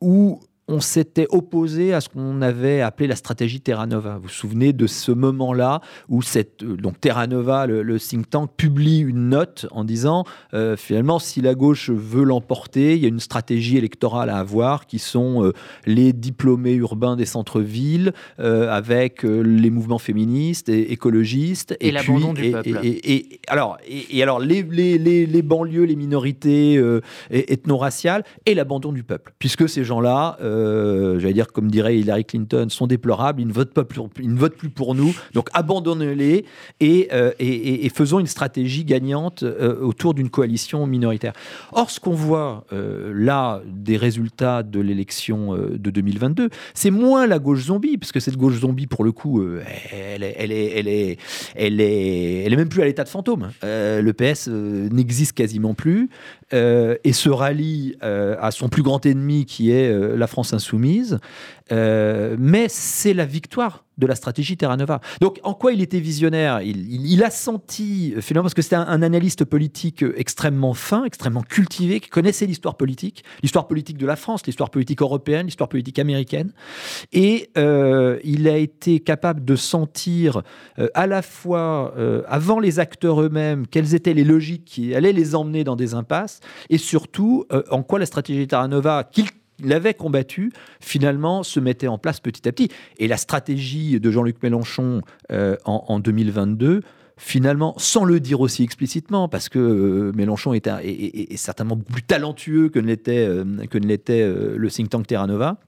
où 0.00 0.40
on 0.68 0.80
s'était 0.80 1.26
opposé 1.30 1.94
à 1.94 2.00
ce 2.00 2.10
qu'on 2.10 2.42
avait 2.42 2.82
appelé 2.82 3.08
la 3.08 3.16
stratégie 3.16 3.60
Terra 3.60 3.86
Nova. 3.86 4.16
Vous 4.16 4.24
vous 4.24 4.28
souvenez 4.28 4.74
de 4.74 4.86
ce 4.86 5.10
moment-là 5.10 5.80
où 6.08 6.20
cette, 6.20 6.62
euh, 6.62 6.76
donc 6.76 7.00
Terra 7.00 7.26
Nova, 7.26 7.66
le, 7.66 7.98
think 7.98 8.28
tank, 8.28 8.50
publie 8.56 9.00
une 9.00 9.30
note 9.30 9.66
en 9.70 9.84
disant 9.84 10.24
euh, 10.52 10.76
finalement, 10.76 11.18
si 11.18 11.40
la 11.40 11.54
gauche 11.54 11.88
veut 11.90 12.22
l'emporter, 12.22 12.94
il 12.94 13.02
y 13.02 13.06
a 13.06 13.08
une 13.08 13.20
stratégie 13.20 13.78
électorale 13.78 14.28
à 14.28 14.36
avoir 14.36 14.86
qui 14.86 14.98
sont 14.98 15.44
euh, 15.44 15.52
les 15.86 16.12
diplômés 16.12 16.74
urbains 16.74 17.16
des 17.16 17.26
centres-villes 17.26 18.12
avec 18.38 19.22
les 19.22 19.70
mouvements 19.70 19.98
féministes 19.98 20.68
et 20.68 20.92
écologistes. 20.92 21.76
Et, 21.80 21.90
l'abandon 21.90 22.34
du 22.34 22.50
peuple. 22.50 22.80
Et, 22.82 23.40
alors, 23.48 23.78
et, 23.88 24.22
alors 24.22 24.38
les, 24.38 24.62
les, 24.62 24.98
les, 24.98 25.42
banlieues, 25.42 25.84
les 25.84 25.96
minorités 25.96 26.80
ethno-raciales 27.30 28.24
et 28.46 28.54
l'abandon 28.54 28.92
du 28.92 29.02
peuple. 29.02 29.32
Puisque 29.38 29.68
ces 29.68 29.84
gens-là, 29.84 30.36
euh, 30.58 31.18
j'allais 31.18 31.34
dire 31.34 31.48
comme 31.52 31.70
dirait 31.70 31.98
Hillary 31.98 32.24
Clinton, 32.24 32.66
sont 32.68 32.86
déplorables, 32.86 33.40
ils 33.40 33.46
ne 33.46 33.52
votent, 33.52 33.72
pas 33.72 33.84
ils 34.20 34.32
ne 34.32 34.38
votent 34.38 34.56
plus 34.56 34.70
pour 34.70 34.94
nous, 34.94 35.14
donc 35.34 35.48
abandonnez-les 35.54 36.44
et, 36.80 37.08
euh, 37.12 37.32
et, 37.38 37.88
faisons 37.88 38.20
une 38.20 38.26
stratégie 38.26 38.84
gagnante 38.84 39.42
euh, 39.42 39.80
autour 39.80 40.14
d'une 40.14 40.30
coalition 40.30 40.86
minoritaire. 40.86 41.32
Or, 41.72 41.90
ce 41.90 42.00
qu'on 42.00 42.12
voit 42.12 42.64
là 42.70 43.62
des 43.66 43.96
résultats 43.96 44.62
de 44.62 44.80
l'élection 44.80 45.54
de 45.54 45.90
2022, 45.90 46.50
c'est 46.74 46.90
moins 46.90 47.26
la 47.26 47.38
gauche 47.38 47.64
zombie, 47.64 47.96
parce 47.96 48.12
que 48.12 48.20
cette 48.20 48.36
gauche 48.36 48.60
zombie, 48.60 48.86
pour 48.86 49.04
le 49.04 49.12
coup, 49.12 49.42
elle, 49.42 50.22
est, 50.22 50.34
elle, 50.38 50.52
est, 50.52 50.78
elle, 50.78 50.88
est, 50.88 51.18
elle, 51.54 51.80
est, 51.80 52.44
elle 52.44 52.52
est 52.52 52.56
même 52.56 52.68
plus 52.68 52.82
à 52.82 52.84
l'état 52.84 53.04
de 53.04 53.08
fantôme. 53.08 53.50
le 53.62 54.12
PS 54.12 54.48
n'existe 54.48 55.32
quasiment 55.32 55.74
plus 55.74 56.10
et 56.52 57.12
se 57.12 57.30
rallie 57.30 57.96
à 58.02 58.50
son 58.50 58.68
plus 58.68 58.82
grand 58.82 59.04
ennemi 59.06 59.46
qui 59.46 59.70
est 59.70 60.16
la 60.16 60.26
France 60.26 60.47
insoumise, 60.52 61.18
euh, 61.72 62.36
mais 62.38 62.66
c'est 62.68 63.14
la 63.14 63.26
victoire 63.26 63.84
de 63.98 64.06
la 64.06 64.14
stratégie 64.14 64.56
Terra 64.56 64.76
Nova. 64.76 65.00
Donc, 65.20 65.40
en 65.42 65.54
quoi 65.54 65.72
il 65.72 65.82
était 65.82 65.98
visionnaire? 65.98 66.60
Il, 66.62 67.24
a 67.24 67.30
senti, 67.30 68.14
finalement, 68.20 68.44
parce 68.44 68.54
que 68.54 68.62
c'était 68.62 68.76
un, 68.76 69.02
analyste 69.02 69.44
politique 69.44 70.04
extrêmement 70.16 70.72
fin, 70.72 71.04
extrêmement 71.04 71.42
cultivé, 71.42 71.98
qui 71.98 72.08
connaissait 72.08 72.46
l'histoire 72.46 72.76
politique, 72.76 73.24
l'histoire 73.42 73.66
politique 73.66 73.98
de 73.98 74.06
la 74.06 74.14
France, 74.14 74.46
l'histoire 74.46 74.70
politique 74.70 75.02
européenne, 75.02 75.46
l'histoire 75.46 75.68
politique 75.68 75.98
américaine. 75.98 76.52
Et 77.12 77.50
euh, 77.58 78.20
il 78.22 78.46
a 78.46 78.56
été 78.56 79.00
capable 79.00 79.44
de 79.44 79.56
sentir 79.56 80.42
euh, 80.78 80.88
à 80.94 81.08
la 81.08 81.22
fois, 81.22 81.92
avant 82.28 82.60
les 82.60 82.78
acteurs 82.78 83.20
eux-mêmes, 83.20 83.66
quelles 83.66 83.96
étaient 83.96 84.14
les 84.14 84.24
logiques 84.24 84.64
qui 84.64 84.94
allaient 84.94 85.12
les 85.12 85.34
emmener 85.34 85.64
dans 85.64 85.76
des 85.76 85.94
impasses, 85.94 86.38
et 86.70 86.78
surtout, 86.78 87.46
en 87.70 87.82
quoi 87.82 87.98
la 87.98 88.06
stratégie 88.06 88.46
Terra 88.46 88.68
Nova, 88.68 89.04
qu'il 89.04 89.26
l'avait 89.62 89.94
combattu, 89.94 90.52
finalement 90.80 91.42
se 91.42 91.60
mettait 91.60 91.88
en 91.88 91.98
place 91.98 92.20
petit 92.20 92.48
à 92.48 92.52
petit. 92.52 92.70
Et 92.98 93.08
la 93.08 93.16
stratégie 93.16 94.00
de 94.00 94.10
Jean-Luc 94.10 94.42
Mélenchon 94.42 95.02
euh, 95.32 95.56
en, 95.64 96.00
2022, 96.00 96.82
finalement, 97.16 97.74
sans 97.78 98.04
le 98.04 98.20
dire 98.20 98.40
aussi 98.40 98.62
explicitement, 98.62 99.28
parce 99.28 99.48
que 99.48 99.58
euh, 99.58 100.12
Mélenchon 100.14 100.54
est, 100.54 100.66
est, 100.66 101.36
certainement 101.36 101.76
beaucoup 101.76 101.92
plus 101.92 102.02
talentueux 102.02 102.68
que 102.68 102.78
ne 102.78 102.86
l'était 102.86 103.26
euh, 104.22 104.56
le 104.56 104.70
think 104.70 104.90
tank 104.90 105.06
Terra 105.06 105.26
Nova, 105.26 105.58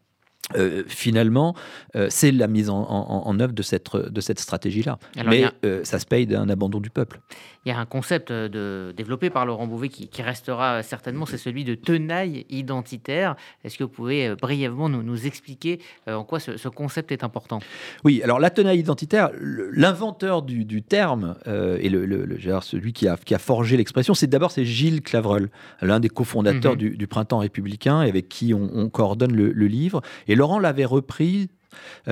euh, 0.56 0.82
finalement, 0.86 1.54
euh, 1.94 2.08
c'est 2.10 2.32
la 2.32 2.48
mise 2.48 2.70
en, 2.70 3.40
œuvre 3.40 3.52
de 3.52 3.62
cette, 3.62 3.94
de 3.94 4.20
cette 4.20 4.40
stratégie-là. 4.40 4.98
Mais 5.24 5.44
euh, 5.64 5.84
ça 5.84 5.98
se 5.98 6.06
paye 6.06 6.26
d'un 6.26 6.48
abandon 6.48 6.80
du 6.80 6.90
peuple. 6.90 7.20
Il 7.66 7.68
y 7.68 7.72
a 7.72 7.78
un 7.78 7.86
concept 7.86 8.32
de, 8.32 8.94
développé 8.96 9.28
par 9.28 9.44
Laurent 9.44 9.66
Bouvet 9.66 9.90
qui, 9.90 10.22
restera 10.22 10.82
certainement, 10.82 11.26
c'est 11.26 11.38
celui 11.38 11.64
de 11.64 11.74
tenaille 11.74 12.46
identitaire. 12.48 13.36
Est-ce 13.64 13.76
que 13.76 13.84
vous 13.84 13.90
pouvez 13.90 14.34
brièvement 14.34 14.88
nous, 14.88 15.02
nous 15.02 15.26
expliquer 15.26 15.78
en 16.06 16.24
quoi 16.24 16.40
ce, 16.40 16.68
concept 16.68 17.12
est 17.12 17.22
important? 17.22 17.60
Oui, 18.02 18.22
alors 18.22 18.40
la 18.40 18.48
tenaille 18.48 18.78
identitaire, 18.78 19.30
l'inventeur 19.38 20.42
du, 20.42 20.82
terme 20.82 21.36
et 21.46 21.90
le, 21.90 22.38
celui 22.62 22.94
qui 22.94 23.06
a, 23.08 23.18
qui 23.18 23.34
a 23.34 23.38
forgé 23.38 23.76
l'expression, 23.76 24.14
c'est 24.14 24.26
d'abord 24.26 24.52
c'est 24.52 24.64
Gilles 24.64 25.02
Clavreul, 25.02 25.50
l'un 25.82 26.00
des 26.00 26.08
cofondateurs 26.08 26.72
mhm. 26.72 26.96
du, 26.96 27.06
Printemps 27.06 27.38
républicain, 27.38 28.00
avec 28.00 28.30
qui 28.30 28.54
on, 28.54 28.70
on 28.72 28.88
coordonne 28.88 29.34
le, 29.34 29.66
livre. 29.66 30.00
Et 30.30 30.36
Laurent 30.36 30.60
l'avait 30.60 30.84
repris 30.84 31.50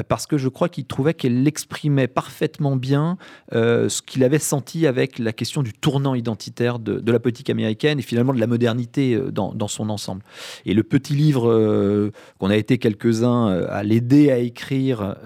parce 0.09 0.27
que 0.27 0.38
je 0.38 0.49
crois 0.49 0.69
qu'il 0.69 0.85
trouvait 0.85 1.15
qu'elle 1.15 1.47
exprimait 1.47 2.09
parfaitement 2.09 2.77
bien 2.77 3.19
euh, 3.53 3.88
ce 3.88 4.03
qu'il 4.03 4.25
avait 4.25 4.38
senti 4.38 4.87
avec 4.87 5.19
la 5.19 5.33
question 5.33 5.62
du 5.62 5.73
tournant 5.73 6.15
identitaire 6.15 6.79
de, 6.79 7.11
la 7.11 7.19
politique 7.19 7.50
américaine 7.50 7.99
et 7.99 8.03
finalement 8.03 8.33
de 8.33 8.41
la 8.41 8.47
modernité 8.47 9.15
euh, 9.15 9.31
dans, 9.31 9.69
son 9.69 9.91
ensemble. 9.91 10.23
Et 10.65 10.75
le 10.75 10.83
petit 10.83 11.15
livre 11.15 12.11
qu'on 12.38 12.50
a 12.50 12.57
été 12.57 12.79
quelques-uns 12.79 13.49
à 13.69 13.83
l'aider 13.83 14.31
à 14.31 14.38
écrire 14.38 15.17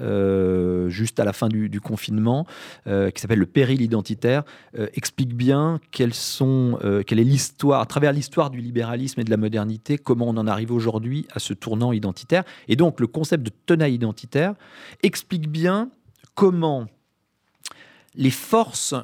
juste 0.88 1.20
à 1.20 1.24
la 1.24 1.32
fin 1.32 1.48
du, 1.48 1.80
confinement, 1.80 2.46
qui 2.84 3.20
s'appelle 3.20 3.38
Le 3.38 3.46
péril 3.46 3.80
identitaire, 3.82 4.42
explique 4.94 5.34
bien 5.34 5.80
quelles 5.92 6.14
sont, 6.14 6.78
quelle 7.06 7.20
est 7.20 7.24
l'histoire, 7.24 7.80
à 7.80 7.86
travers 7.86 8.12
l'histoire 8.12 8.50
du 8.50 8.60
libéralisme 8.60 9.20
et 9.20 9.24
de 9.24 9.30
la 9.30 9.36
modernité, 9.36 9.96
comment 9.96 10.28
on 10.28 10.36
en 10.36 10.46
arrive 10.46 10.72
aujourd'hui 10.72 11.26
à 11.32 11.38
ce 11.38 11.52
tournant 11.54 11.92
identitaire. 11.92 12.42
Et 12.68 12.76
donc 12.76 12.98
le 12.98 13.06
concept 13.06 13.44
de 13.44 13.50
tenaille 13.66 13.94
identitaire 13.94 14.21
explique 15.02 15.48
bien 15.48 15.90
comment 16.34 16.86
les 18.14 18.30
forces 18.30 18.94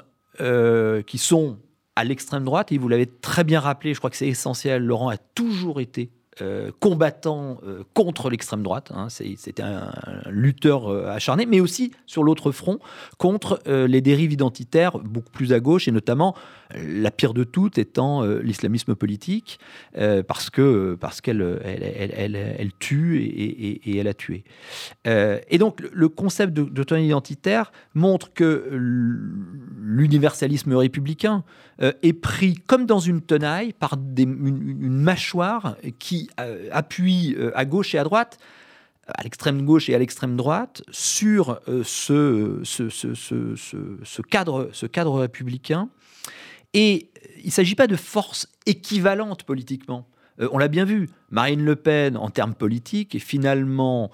euh, 0.41 1.03
qui 1.03 1.19
sont 1.19 1.59
à 1.97 2.05
l'extrême 2.05 2.45
droite, 2.45 2.71
et 2.71 2.79
vous 2.79 2.89
l'avez 2.89 3.07
très 3.07 3.43
bien 3.43 3.59
rappelé, 3.59 3.93
je 3.93 3.99
crois 3.99 4.11
que 4.11 4.17
c'est 4.17 4.29
essentiel, 4.29 4.85
Laurent 4.85 5.09
a 5.09 5.17
toujours 5.17 5.81
été 5.81 6.11
euh, 6.43 6.71
combattant 6.81 7.59
euh, 7.67 7.83
contre 7.95 8.31
l'extrême 8.31 8.63
droite. 8.63 8.93
Hein. 8.95 9.09
C'était 9.09 9.63
un, 9.63 9.91
lutteur 10.31 10.89
euh, 10.89 11.09
acharné, 11.09 11.47
mais 11.47 11.61
aussi 11.61 11.93
sur 12.07 12.23
l'autre 12.23 12.53
front 12.53 12.79
contre 13.17 13.61
les 13.67 14.01
dérives 14.01 14.33
identitaires 14.33 14.99
beaucoup 14.99 15.31
plus 15.31 15.53
à 15.53 15.61
gauche, 15.61 15.89
et 15.89 15.93
notamment 15.93 16.35
la 16.75 17.11
pire 17.11 17.35
de 17.35 17.45
toutes 17.45 17.79
étant 17.79 18.23
l'islamisme 18.23 18.95
politique, 18.95 19.59
parce 20.27 20.51
que 20.51 20.97
parce 21.01 21.21
qu'elle 21.21 21.61
elle, 21.65 22.37
elle, 22.37 22.71
tue 22.79 23.23
et, 23.23 23.99
elle 23.99 24.09
a 24.09 24.15
tué. 24.15 24.45
et 25.05 25.59
donc 25.59 25.81
le 25.93 26.09
concept 26.09 26.55
d'autonomie 26.55 27.09
identitaire 27.09 27.73
montre 27.95 28.33
que 28.33 28.69
l'universalisme 28.71 30.75
républicain 30.75 31.45
est 31.81 32.13
pris 32.13 32.55
comme 32.67 32.87
dans 32.87 33.01
une 33.01 33.21
tenaille 33.21 33.73
par 33.73 33.97
des, 33.97 34.25
une 34.25 35.01
mâchoire 35.01 35.77
qui 35.99 36.28
appuie 36.71 37.35
euh, 37.39 37.51
à 37.55 37.65
gauche 37.65 37.95
et 37.95 37.99
à 37.99 38.05
droite, 38.05 38.39
à 39.07 39.23
l'extrême 39.23 39.65
gauche 39.65 39.89
et 39.89 39.95
à 39.95 39.99
l'extrême 39.99 40.37
droite, 40.37 40.83
sur 40.91 41.61
euh, 41.69 41.83
ce, 41.85 42.61
ce, 42.65 44.23
cadre, 44.23 44.71
ce 44.73 44.87
cadre 44.87 45.21
républicain. 45.21 45.89
Et 46.75 47.11
il 47.39 47.47
ne 47.47 47.51
s'agit 47.51 47.75
pas 47.75 47.87
de 47.87 47.97
forces 47.97 48.49
équivalentes 48.67 49.45
politiquement. 49.45 50.07
On 50.53 50.59
l'a 50.59 50.69
bien 50.69 50.85
vu, 50.85 51.09
Marine 51.31 51.65
Le 51.65 51.77
Pen, 51.77 52.17
en 52.17 52.31
termes 52.31 52.55
politiques, 52.55 53.15
est 53.15 53.21
finalement 53.21 54.11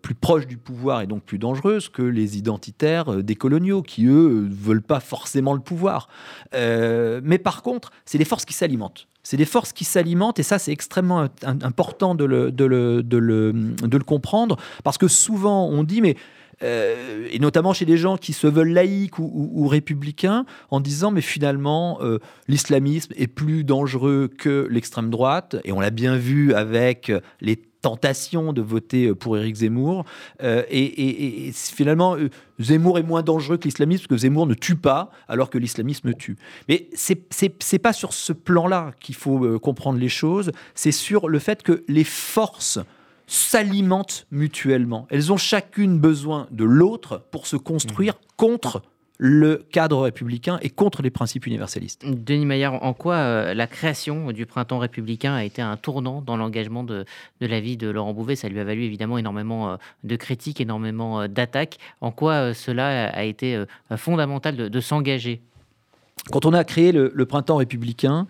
plus 0.00 0.14
proche 0.14 0.46
du 0.46 0.56
pouvoir 0.56 1.00
et 1.02 1.06
donc 1.06 1.24
plus 1.24 1.38
dangereuse 1.38 1.88
que 1.88 2.02
les 2.02 2.38
identitaires 2.38 3.22
des 3.22 3.34
coloniaux, 3.34 3.82
qui, 3.82 4.06
eux, 4.06 4.46
ne 4.48 4.54
veulent 4.54 4.82
pas 4.82 5.00
forcément 5.00 5.54
le 5.54 5.60
pouvoir. 5.60 6.08
mais 6.52 7.38
par 7.38 7.62
contre, 7.62 7.90
c'est 8.04 8.18
des 8.18 8.24
forces 8.24 8.44
qui 8.44 8.54
s'alimentent. 8.54 9.08
C'est 9.26 9.36
des 9.36 9.44
forces 9.44 9.72
qui 9.72 9.82
s'alimentent 9.82 10.38
et 10.38 10.44
ça, 10.44 10.60
c'est 10.60 10.70
extrêmement 10.70 11.26
important 11.42 12.14
de 12.14 12.24
le, 12.24 13.98
comprendre 14.04 14.56
parce 14.84 14.98
que 14.98 15.08
souvent 15.08 15.66
on 15.66 15.82
dit, 15.82 16.00
mais 16.00 16.14
euh, 16.62 17.28
et 17.30 17.38
notamment 17.38 17.72
chez 17.72 17.84
des 17.84 17.96
gens 17.96 18.16
qui 18.16 18.32
se 18.32 18.46
veulent 18.46 18.72
laïcs 18.72 19.18
ou, 19.18 19.66
républicains, 19.66 20.46
en 20.70 20.80
disant 20.80 21.10
mais 21.10 21.20
finalement 21.20 21.98
euh, 22.00 22.18
l'islamisme 22.48 23.12
est 23.16 23.26
plus 23.26 23.64
dangereux 23.64 24.28
que 24.38 24.66
l'extrême 24.70 25.10
droite, 25.10 25.56
et 25.64 25.72
on 25.72 25.80
l'a 25.80 25.90
bien 25.90 26.16
vu 26.16 26.54
avec 26.54 27.12
les 27.40 27.56
tentation 27.86 28.52
de 28.52 28.62
voter 28.62 29.06
euh, 29.06 29.14
pour 29.14 29.38
Éric 29.38 29.56
Zemmour. 29.56 30.04
Euh, 30.42 30.64
et, 30.68 31.52
finalement, 31.54 32.16
Zemmour 32.58 32.98
est 32.98 33.04
moins 33.04 33.22
dangereux 33.22 33.58
que 33.58 33.64
l'islamisme 33.64 34.02
parce 34.02 34.20
que 34.20 34.26
Zemmour 34.26 34.48
ne 34.48 34.54
tue 34.54 34.74
pas 34.74 35.10
alors 35.28 35.50
que 35.50 35.58
l'islamisme 35.58 36.12
tue. 36.14 36.36
Mais 36.68 36.88
c'est 36.94 37.78
pas 37.78 37.92
sur 37.92 38.12
ce 38.12 38.32
plan-là 38.32 38.90
qu'il 39.00 39.14
faut 39.14 39.60
comprendre 39.60 40.00
les 40.00 40.08
choses. 40.08 40.50
C'est 40.74 40.90
sur 40.90 41.28
le 41.28 41.38
fait 41.38 41.62
que 41.62 41.84
les 41.86 42.02
forces 42.02 42.80
s'alimentent 43.26 44.26
mutuellement. 44.30 45.06
Elles 45.10 45.32
ont 45.32 45.36
chacune 45.36 45.98
besoin 45.98 46.46
de 46.50 46.64
l'autre 46.64 47.24
pour 47.30 47.46
se 47.46 47.56
construire 47.56 48.14
mmh. 48.14 48.26
contre 48.36 48.82
le 49.18 49.64
cadre 49.70 50.02
républicain 50.02 50.58
et 50.60 50.70
contre 50.70 51.02
les 51.02 51.10
principes 51.10 51.46
universalistes. 51.46 52.04
Denis 52.06 52.44
Maillard, 52.44 52.82
en 52.82 52.92
quoi 52.92 53.14
euh, 53.14 53.54
la 53.54 53.66
création 53.66 54.30
du 54.32 54.46
printemps 54.46 54.78
républicain 54.78 55.34
a 55.34 55.44
été 55.44 55.62
un 55.62 55.76
tournant 55.76 56.20
dans 56.20 56.36
l'engagement 56.36 56.84
de, 56.84 57.04
la 57.40 57.60
vie 57.60 57.76
de 57.76 57.88
Laurent 57.88 58.12
Bouvet? 58.12 58.36
Ça 58.36 58.48
lui 58.48 58.60
a 58.60 58.64
valu 58.64 58.82
évidemment 58.82 59.16
énormément 59.18 59.70
euh, 59.70 59.76
de 60.04 60.16
critiques, 60.16 60.60
énormément 60.60 61.22
euh, 61.22 61.28
d'attaques. 61.28 61.78
En 62.00 62.10
quoi 62.10 62.52
cela 62.52 63.08
a 63.08 63.22
été 63.24 63.64
fondamental 63.96 64.56
de 64.56 64.80
s'engager? 64.80 65.40
Quand 66.32 66.44
on 66.44 66.52
a 66.54 66.64
créé 66.64 66.90
le, 66.92 67.26
printemps 67.26 67.56
républicain, 67.56 68.26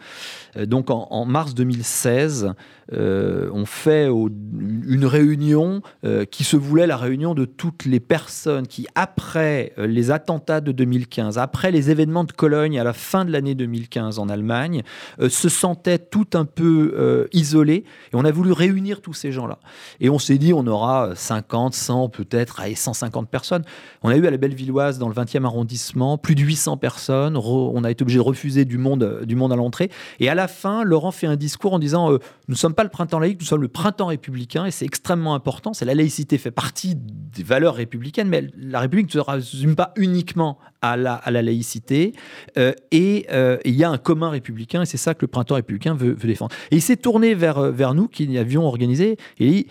euh, 0.56 0.66
donc 0.66 0.90
en, 0.90 1.24
mars 1.24 1.54
2016, 1.54 2.52
euh, 2.92 3.48
on 3.52 3.64
fait 3.64 4.06
une 4.06 5.06
réunion 5.06 5.80
euh, 6.04 6.24
qui 6.24 6.44
se 6.44 6.56
voulait 6.56 6.86
la 6.86 6.96
réunion 6.96 7.34
de 7.34 7.44
toutes 7.46 7.84
les 7.84 8.00
personnes 8.00 8.66
qui, 8.66 8.86
après 8.94 9.72
les 9.78 10.10
attentats 10.10 10.60
de 10.60 10.72
2015, 10.72 11.38
après 11.38 11.70
les 11.70 11.90
événements 11.90 12.24
de 12.24 12.32
Cologne 12.32 12.78
à 12.78 12.84
la 12.84 12.92
fin 12.92 13.24
de 13.24 13.32
l'année 13.32 13.54
2015 13.54 14.18
en 14.18 14.28
Allemagne, 14.28 14.82
se 15.28 15.48
sentaient 15.48 15.98
tout 15.98 16.28
un 16.34 16.44
peu 16.44 17.28
isolées. 17.32 17.84
Et 18.12 18.14
on 18.14 18.24
a 18.24 18.30
voulu 18.30 18.52
réunir 18.52 19.00
tous 19.00 19.14
ces 19.14 19.32
gens-là. 19.32 19.58
Et 20.00 20.10
on 20.10 20.18
s'est 20.18 20.38
dit, 20.38 20.52
on 20.52 20.66
aura 20.66 21.14
50, 21.14 21.74
100, 21.74 22.08
peut-être, 22.10 22.60
150 22.74 23.28
personnes. 23.28 23.64
On 24.02 24.10
a 24.10 24.16
eu 24.16 24.26
à 24.26 24.30
la 24.30 24.36
Bellevilloise, 24.36 24.98
dans 24.98 25.08
le 25.08 25.14
20e 25.14 25.44
arrondissement, 25.44 26.18
plus 26.18 26.34
de 26.34 26.42
800 26.42 26.76
personnes. 26.76 27.36
On 27.76 27.84
a 27.84 27.90
été 27.90 28.02
obligé 28.02 28.18
de 28.18 28.22
refuser 28.22 28.64
du 28.64 28.78
monde, 28.78 29.22
du 29.24 29.36
monde 29.36 29.52
à 29.52 29.56
l'entrée. 29.56 29.90
Et 30.20 30.28
à 30.28 30.34
la 30.34 30.48
fin, 30.48 30.84
Laurent 30.84 31.10
fait 31.10 31.26
un 31.26 31.36
discours 31.36 31.74
en 31.74 31.78
disant 31.78 32.10
euh, 32.10 32.18
Nous 32.48 32.54
ne 32.54 32.56
sommes 32.56 32.74
pas 32.74 32.84
le 32.84 32.88
printemps 32.88 33.18
laïque, 33.18 33.40
nous 33.40 33.46
sommes 33.46 33.62
le 33.62 33.68
printemps 33.68 34.06
républicain, 34.06 34.64
et 34.64 34.70
c'est 34.70 34.84
extrêmement 34.84 35.34
important. 35.34 35.74
C'est 35.74 35.84
la 35.84 35.94
laïcité 35.94 36.38
fait 36.38 36.50
partie 36.50 36.94
des 36.96 37.42
valeurs 37.42 37.74
républicaines, 37.74 38.28
mais 38.28 38.48
la 38.58 38.80
République 38.80 39.06
ne 39.06 39.12
se 39.12 39.18
résume 39.18 39.76
pas 39.76 39.92
uniquement 39.96 40.58
à 40.80 40.96
la, 40.96 41.20
laïcité. 41.26 42.12
Euh, 42.56 42.72
euh, 42.94 43.58
et 43.62 43.68
il 43.68 43.74
y 43.74 43.84
a 43.84 43.90
un 43.90 43.98
commun 43.98 44.30
républicain, 44.30 44.82
et 44.82 44.86
c'est 44.86 44.96
ça 44.96 45.14
que 45.14 45.22
le 45.22 45.28
printemps 45.28 45.56
républicain 45.56 45.94
veut, 45.94 46.14
veut 46.14 46.28
défendre. 46.28 46.54
Et 46.70 46.76
il 46.76 46.82
s'est 46.82 46.96
tourné 46.96 47.34
vers, 47.34 47.60
vers 47.72 47.94
nous 47.94 48.08
qui 48.08 48.38
avions 48.38 48.64
organisé, 48.66 49.16
et 49.38 49.48
il 49.48 49.66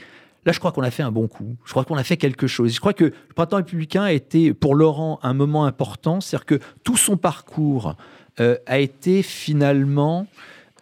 Là, 0.46 0.52
je 0.52 0.60
crois 0.60 0.72
qu'on 0.72 0.84
a 0.84 0.92
fait 0.92 1.04
un 1.04 1.12
bon 1.12 1.28
coup. 1.28 1.58
Je 1.66 1.72
crois 1.72 1.86
qu'on 1.86 1.96
a 1.96 2.04
fait 2.04 2.18
quelque 2.18 2.46
chose. 2.46 2.74
Je 2.74 2.80
crois 2.80 2.94
que 2.94 3.06
le 3.06 3.34
printemps 3.36 3.58
républicain 3.58 4.04
a 4.04 4.12
été 4.12 4.54
pour 4.54 4.76
Laurent 4.76 5.20
un 5.24 5.34
moment 5.34 5.66
important. 5.66 6.22
C'est-à-dire 6.22 6.46
que 6.46 6.60
tout 6.84 6.98
son 6.98 7.18
parcours 7.18 7.96
euh, 8.40 8.56
a 8.68 8.78
été 8.78 9.24
finalement 9.24 10.28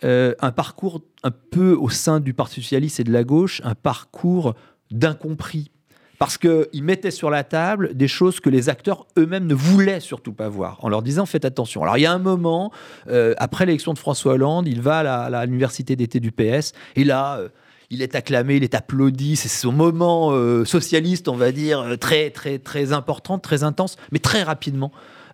euh, 0.04 0.34
un 0.42 0.52
parcours 0.52 1.02
un 1.24 1.32
peu 1.32 1.78
au 1.80 1.90
sein 1.90 2.20
du 2.20 2.34
Parti 2.34 2.62
socialiste 2.62 3.00
et 3.00 3.04
de 3.06 3.14
la 3.14 3.24
gauche, 3.24 3.62
un 3.64 3.76
parcours 3.76 4.54
d'incompris. 4.92 5.72
Parce 6.20 6.38
qu'il 6.38 6.84
mettait 6.84 7.12
sur 7.12 7.30
la 7.30 7.44
table 7.44 7.96
des 7.96 8.08
choses 8.08 8.40
que 8.40 8.50
les 8.50 8.70
acteurs 8.70 9.08
eux-mêmes 9.18 9.48
ne 9.48 9.56
voulaient 9.56 10.00
surtout 10.00 10.34
pas 10.34 10.48
voir, 10.48 10.78
en 10.84 10.90
leur 10.90 11.02
disant 11.02 11.26
faites 11.26 11.44
attention. 11.44 11.84
Alors 11.84 11.98
il 11.98 12.02
y 12.02 12.06
a 12.06 12.14
un 12.14 12.20
moment, 12.20 12.72
euh, 13.08 13.34
après 13.38 13.66
l'élection 13.66 13.94
de 13.94 14.00
François 14.00 14.34
Hollande, 14.34 14.68
il 14.68 14.82
va 14.82 15.00
à 15.00 15.46
l'université 15.46 15.96
d'été 15.96 16.20
du 16.20 16.32
PS, 16.32 16.74
et 16.96 17.04
là, 17.04 17.40
il 17.94 18.02
est 18.02 18.16
acclamé, 18.16 18.56
il 18.56 18.64
est 18.64 18.76
applaudi. 18.76 19.36
C'est 19.36 19.48
son 19.48 19.72
moment 19.72 20.32
euh, 20.32 20.66
socialiste, 20.66 21.28
on 21.28 21.36
va 21.36 21.52
dire, 21.52 21.80
euh, 21.82 21.96
très, 21.96 22.32
très, 22.32 22.58
très 22.58 22.92
important, 22.92 23.38
très 23.38 23.64
intense, 23.64 23.98
mais 24.12 24.20
très 24.20 24.44
rapidement. 24.44 24.92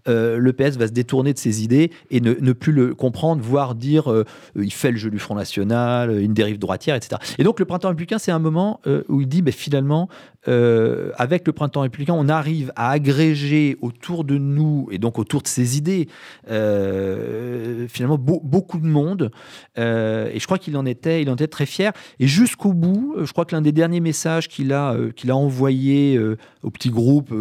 Euh, 0.07 0.37
le 0.37 0.53
PS 0.53 0.77
va 0.77 0.87
se 0.87 0.91
détourner 0.91 1.33
de 1.33 1.39
ses 1.39 1.63
idées 1.63 1.91
et 2.09 2.21
ne, 2.21 2.53
plus 2.53 2.71
le 2.71 2.95
comprendre, 2.95 3.41
voire 3.41 3.75
dire 3.75 4.11
il 4.55 4.71
fait 4.71 4.91
le 4.91 4.97
jeu 4.97 5.09
du 5.09 5.19
Front 5.19 5.35
National, 5.35 6.17
une 6.19 6.33
dérive 6.33 6.57
droitière, 6.57 6.95
etc. 6.95 7.21
Et 7.37 7.43
donc 7.43 7.59
le 7.59 7.65
printemps 7.65 7.89
républicain, 7.89 8.17
c'est 8.17 8.31
un 8.31 8.39
moment 8.39 8.79
où 9.09 9.19
il 9.19 9.27
dit 9.27 9.43
finalement, 9.51 10.07
euh, 10.47 11.11
avec 11.17 11.45
le 11.45 11.53
printemps 11.53 11.81
républicain, 11.81 12.13
on 12.13 12.29
arrive 12.29 12.71
à 12.75 12.91
agréger 12.91 13.77
autour 13.81 14.23
de 14.23 14.37
nous 14.37 14.87
et 14.89 14.97
donc 14.97 15.19
autour 15.19 15.41
de 15.41 15.47
ces 15.47 15.77
idées 15.77 16.07
euh, 16.49 17.87
finalement 17.89 18.17
beaucoup 18.17 18.79
de 18.79 18.87
monde. 18.87 19.31
Euh, 19.77 20.29
et 20.33 20.39
je 20.39 20.45
crois 20.45 20.57
qu'il 20.57 20.77
en 20.77 20.85
était, 20.85 21.21
il 21.21 21.29
en 21.29 21.33
était 21.33 21.47
très 21.47 21.65
fier. 21.65 21.91
Et 22.19 22.27
jusqu'au 22.27 22.73
bout, 22.73 23.15
je 23.21 23.31
crois 23.31 23.45
que 23.45 23.53
l'un 23.53 23.61
des 23.61 23.73
derniers 23.73 23.99
messages 23.99 24.47
qu'il 24.47 24.71
a, 24.71 24.95
qu'il 25.15 25.31
a 25.31 25.35
envoyé 25.35 26.19
au 26.63 26.69
petit 26.69 26.89
groupe 26.89 27.33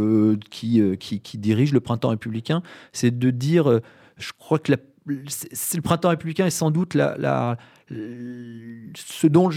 qui, 0.51 0.83
qui, 0.99 1.39
dirige 1.39 1.73
le 1.73 1.81
printemps 1.81 2.09
républicain, 2.09 2.63
c'est 2.93 3.17
de 3.17 3.31
dire, 3.31 3.81
je 4.17 4.33
crois 4.37 4.59
que 4.59 4.73
le 4.73 5.83
printemps 5.83 6.09
républicain 6.09 6.47
est 6.47 6.51
sans 6.51 6.71
doute 6.71 6.97
ce 7.91 9.27
dont 9.27 9.51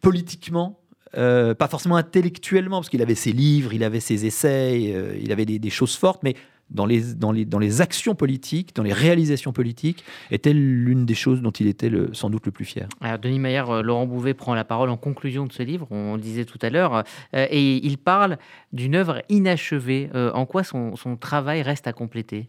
politiquement 0.00 0.81
euh, 1.16 1.54
pas 1.54 1.68
forcément 1.68 1.96
intellectuellement, 1.96 2.78
parce 2.78 2.88
qu'il 2.88 3.02
avait 3.02 3.14
ses 3.14 3.32
livres, 3.32 3.74
il 3.74 3.84
avait 3.84 4.00
ses 4.00 4.24
essais, 4.24 4.92
euh, 4.94 5.16
il 5.20 5.30
avait 5.32 5.44
des, 5.44 5.70
choses 5.70 5.94
fortes, 5.94 6.22
mais 6.22 6.34
dans 6.70 6.86
les, 6.86 7.14
dans, 7.14 7.32
les, 7.32 7.44
dans 7.44 7.58
les 7.58 7.82
actions 7.82 8.14
politiques, 8.14 8.74
dans 8.74 8.82
les 8.82 8.94
réalisations 8.94 9.52
politiques, 9.52 10.04
était 10.30 10.54
l'une 10.54 11.04
des 11.04 11.14
choses 11.14 11.42
dont 11.42 11.50
il 11.50 11.66
était 11.66 11.90
le, 11.90 12.14
sans 12.14 12.30
doute 12.30 12.46
le 12.46 12.52
plus 12.52 12.64
fier. 12.64 12.88
Alors, 13.02 13.18
Denis 13.18 13.38
Maillard, 13.38 13.70
euh, 13.70 13.82
Laurent 13.82 14.06
Bouvet 14.06 14.32
prend 14.32 14.54
la 14.54 14.64
parole 14.64 14.88
en 14.88 14.96
conclusion 14.96 15.44
de 15.44 15.52
ce 15.52 15.62
livre, 15.62 15.86
on 15.90 16.14
le 16.14 16.20
disait 16.20 16.46
tout 16.46 16.58
à 16.62 16.70
l'heure, 16.70 17.04
et 17.34 17.86
il 17.86 17.98
parle 17.98 18.38
d'une 18.72 18.94
œuvre 18.94 19.22
inachevée. 19.28 20.08
en 20.14 20.46
quoi 20.46 20.64
son, 20.64 20.96
son 20.96 21.16
travail 21.16 21.62
reste 21.62 21.86
à 21.86 21.92
compléter? 21.92 22.48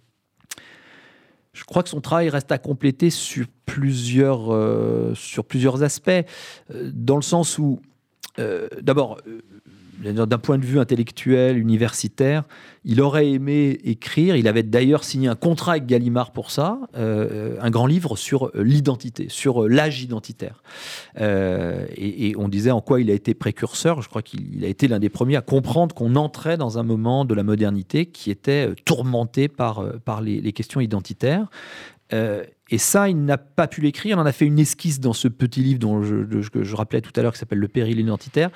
Je 1.52 1.65
crois 1.65 1.84
que 1.84 1.89
son 1.89 2.02
travail 2.02 2.30
reste 2.30 2.52
à 2.52 2.58
compléter 2.58 3.10
sur 3.10 3.45
plusieurs, 3.65 5.15
sur 5.15 5.45
plusieurs 5.45 5.84
aspects, 5.84 6.26
dans 6.69 7.15
le 7.15 7.21
sens 7.21 7.60
où 7.60 7.80
euh, 8.39 8.67
d'abord, 8.81 9.19
euh, 9.27 9.41
d'un 10.01 10.37
point 10.37 10.57
de 10.57 10.65
vue 10.65 10.79
intellectuel, 10.79 11.57
universitaire, 11.57 12.43
il 12.83 12.99
aurait 12.99 13.29
aimé 13.29 13.79
écrire, 13.85 14.35
il 14.35 14.47
avait 14.47 14.63
d'ailleurs 14.63 15.03
signé 15.03 15.29
un 15.29 15.35
contrat 15.35 15.73
avec 15.73 15.85
Gallimard 15.85 16.31
pour 16.31 16.51
ça, 16.51 16.79
euh, 16.97 17.55
un 17.61 17.69
grand 17.69 17.85
livre 17.85 18.17
sur 18.17 18.51
l'identité, 18.55 19.27
sur 19.29 19.69
l'âge 19.69 20.01
identitaire. 20.01 20.61
et, 21.15 22.33
on 22.37 22.49
disait 22.49 22.71
en 22.71 22.81
quoi 22.81 22.99
il 22.99 23.11
a 23.11 23.13
été 23.13 23.33
précurseur, 23.33 24.01
je 24.01 24.09
crois 24.09 24.23
qu'il 24.23 24.65
a 24.65 24.67
été 24.67 24.89
l'un 24.89 24.99
des 24.99 25.09
premiers 25.09 25.37
à 25.37 25.41
comprendre 25.41 25.95
qu'on 25.95 26.15
entrait 26.15 26.57
dans 26.57 26.77
un 26.79 26.83
moment 26.83 27.23
de 27.23 27.35
la 27.35 27.43
modernité 27.43 28.07
qui 28.07 28.31
était 28.31 28.73
tourmenté 28.83 29.47
par, 29.47 29.85
par 30.03 30.21
les 30.21 30.51
questions 30.51 30.81
identitaires. 30.81 31.47
Et 32.69 32.78
ça, 32.78 33.10
il 33.10 33.23
n'a 33.26 33.38
pas 33.38 33.67
pu 33.67 33.82
l'écrire. 33.82 34.17
Il 34.17 34.19
en 34.19 34.26
a 34.26 34.32
fait 34.32 34.45
une 34.45 34.60
esquisse 34.60 34.99
dans 34.99 35.13
ce 35.13 35.28
petit 35.28 35.62
livre 35.62 35.80
dont 35.80 36.02
que 36.02 36.63
je 36.63 36.76
rappelais 36.76 37.02
tout 37.02 37.12
à 37.15 37.21
l'heure, 37.21 37.34
qui 37.34 37.39
s'appelle 37.39 37.60
Le 37.60 37.67
péril 37.67 37.99
identitaire. 37.99 38.49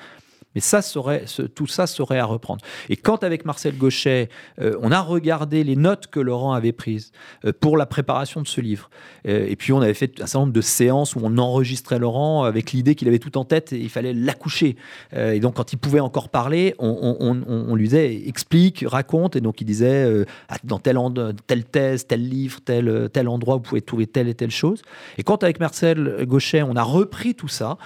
Mais 0.54 0.62
ça 0.62 0.80
serait, 0.80 1.24
tout 1.54 1.66
ça 1.66 1.86
serait 1.86 2.18
à 2.18 2.24
reprendre. 2.24 2.64
Et 2.88 2.96
quand 2.96 3.22
avec 3.22 3.44
Marcel 3.44 3.76
Gauchet, 3.76 4.30
euh, 4.60 4.78
on 4.80 4.90
a 4.92 5.00
regardé 5.00 5.62
les 5.62 5.76
notes 5.76 6.06
que 6.06 6.20
Laurent 6.20 6.54
avait 6.54 6.72
prises 6.72 7.12
euh, 7.44 7.52
pour 7.52 7.76
la 7.76 7.84
préparation 7.84 8.40
de 8.40 8.46
ce 8.46 8.62
livre, 8.62 8.88
euh, 9.26 9.46
et 9.46 9.56
puis 9.56 9.74
on 9.74 9.82
avait 9.82 9.94
fait 9.94 10.20
un 10.22 10.26
certain 10.26 10.40
nombre 10.40 10.54
de 10.54 10.60
séances 10.62 11.16
où 11.16 11.20
on 11.22 11.36
enregistrait 11.36 11.98
Laurent 11.98 12.44
avec 12.44 12.72
l'idée 12.72 12.94
qu'il 12.94 13.08
avait 13.08 13.18
tout 13.18 13.36
en 13.36 13.44
tête 13.44 13.74
et 13.74 13.78
il 13.78 13.90
fallait 13.90 14.14
l'accoucher. 14.14 14.76
et 15.14 15.40
donc 15.40 15.56
quand 15.56 15.72
il 15.72 15.76
pouvait 15.76 16.00
encore 16.00 16.30
parler, 16.30 16.74
on, 16.78 17.74
lui 17.74 17.84
disait 17.84 18.22
explique, 18.26 18.84
raconte, 18.86 19.36
et 19.36 19.40
donc 19.40 19.60
il 19.60 19.64
disait 19.64 20.24
ah, 20.48 20.56
dans 20.64 20.78
tel 20.78 20.98
telle 21.46 21.64
thèse, 21.64 22.06
tel 22.06 22.26
livre, 22.26 22.60
tel, 22.64 23.08
tel 23.12 23.28
endroit, 23.28 23.56
vous 23.56 23.62
pouvez 23.62 23.82
trouver 23.82 24.06
telle 24.06 24.28
et 24.28 24.34
telle 24.34 24.50
chose. 24.50 24.82
Et 25.18 25.22
quand 25.22 25.42
avec 25.42 25.60
Marcel 25.60 26.24
Gauchet, 26.26 26.62
on 26.62 26.76
a 26.76 26.82
repris 26.82 27.34
tout 27.34 27.48
ça, 27.48 27.76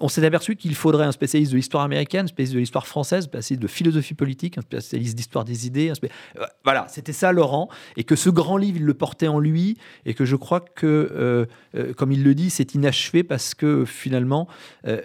on 0.00 0.08
s'est 0.08 0.24
aperçu 0.24 0.56
qu'il 0.56 0.74
faudrait 0.74 1.06
un 1.06 1.12
spécialiste 1.12 1.52
de 1.52 1.56
l'histoire 1.56 1.84
américaine 1.84 2.01
un 2.14 2.26
spécialiste 2.26 2.54
de 2.54 2.58
l'histoire 2.58 2.86
française, 2.86 3.24
spécialiste 3.24 3.62
de 3.62 3.68
philosophie 3.68 4.14
politique, 4.14 4.56
spécialiste 4.60 5.16
d'histoire 5.16 5.44
des 5.44 5.66
idées. 5.66 5.90
Euh, 5.90 6.44
voilà, 6.64 6.86
c'était 6.88 7.12
ça 7.12 7.32
Laurent, 7.32 7.68
et 7.96 8.04
que 8.04 8.16
ce 8.16 8.30
grand 8.30 8.56
livre, 8.56 8.78
il 8.78 8.84
le 8.84 8.94
portait 8.94 9.28
en 9.28 9.38
lui, 9.38 9.76
et 10.04 10.14
que 10.14 10.24
je 10.24 10.36
crois 10.36 10.60
que, 10.60 10.86
euh, 10.86 11.46
euh, 11.74 11.92
comme 11.94 12.12
il 12.12 12.22
le 12.22 12.34
dit, 12.34 12.50
c'est 12.50 12.74
inachevé 12.74 13.22
parce 13.22 13.54
que 13.54 13.84
finalement, 13.84 14.48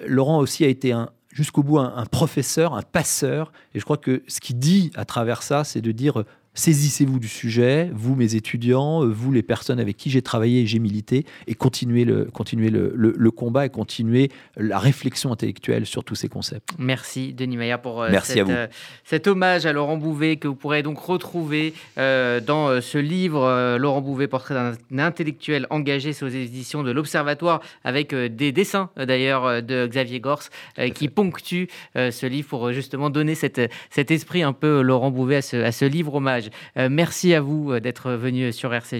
Laurent 0.05 0.39
aussi 0.39 0.65
a 0.65 0.67
été 0.67 0.93
jusqu'au 1.31 1.63
bout 1.63 1.79
un, 1.79 2.05
professeur, 2.05 2.73
un 2.73 2.81
passeur, 2.81 3.51
et 3.73 3.79
je 3.79 3.83
crois 3.83 3.97
que 3.97 4.23
ce 4.27 4.39
qu'il 4.39 4.57
dit 4.57 4.91
à 4.95 5.05
travers 5.05 5.43
ça, 5.43 5.63
c'est 5.63 5.81
de 5.81 5.91
dire 5.91 6.23
saisissez-vous 6.57 7.19
du 7.19 7.27
sujet, 7.27 7.89
vous 7.93 8.15
mes 8.15 8.35
étudiants, 8.35 9.03
euh, 9.03 9.07
vous 9.07 9.31
les 9.31 9.43
personnes 9.43 9.79
avec 9.79 9.95
qui 9.95 10.09
j'ai 10.09 10.23
travaillé 10.23 10.61
et 10.61 10.65
j'ai 10.65 10.79
milité, 10.79 11.25
et 11.45 11.53
continuez, 11.53 12.03
le, 12.03 12.25
continuez 12.25 12.71
le, 12.71 12.91
le, 12.95 13.31
combat 13.31 13.67
et 13.67 13.69
continuez 13.69 14.31
la 14.57 14.79
réflexion 14.79 15.31
intellectuelle 15.31 15.85
sur 15.85 16.03
tous 16.03 16.15
ces 16.15 16.27
concepts. 16.27 16.69
Merci 16.79 17.33
Denis 17.33 17.57
Maillard 17.57 17.81
pour 17.81 18.01
euh, 18.01 18.09
cette, 18.23 18.49
euh, 18.49 18.67
cet 19.03 19.27
hommage 19.27 19.67
à 19.67 19.71
Laurent 19.71 19.97
Bouvet 19.97 20.37
que 20.37 20.47
vous 20.47 20.55
pourrez 20.55 20.81
donc 20.81 20.97
retrouver 20.97 21.73
dans 21.95 22.81
ce 22.81 22.97
livre 22.97 23.77
Laurent 23.77 24.01
Bouvet, 24.01 24.27
portrait 24.27 24.55
d'un 24.55 24.99
intellectuel 24.99 25.67
engagé 25.69 26.11
aux 26.21 26.27
éditions 26.27 26.81
de 26.81 26.91
l'Observatoire, 26.91 27.61
avec 27.83 28.15
des 28.15 28.51
dessins 28.51 28.89
d'ailleurs 28.97 29.61
de 29.61 29.85
Xavier 29.87 30.19
Gors 30.19 30.43
qui 30.95 31.07
ponctuent 31.09 31.67
ce 31.95 32.25
livre 32.25 32.47
pour 32.47 32.71
justement 32.71 33.09
donner 33.09 33.35
cette, 33.35 33.61
cet 33.89 34.09
esprit 34.09 34.41
un 34.41 34.53
peu 34.53 34.81
Laurent 34.81 35.11
Bouvet 35.11 35.37
à 35.37 35.41
ce, 35.41 35.57
à 35.57 35.71
ce 35.71 35.85
livre 35.85 36.15
hommage. 36.15 36.46
Merci 36.75 37.33
à 37.33 37.41
vous 37.41 37.71
euh, 37.71 37.79
d'être 37.79 38.11
venu 38.11 38.51
sur 38.51 38.73
RCJ. 38.73 38.95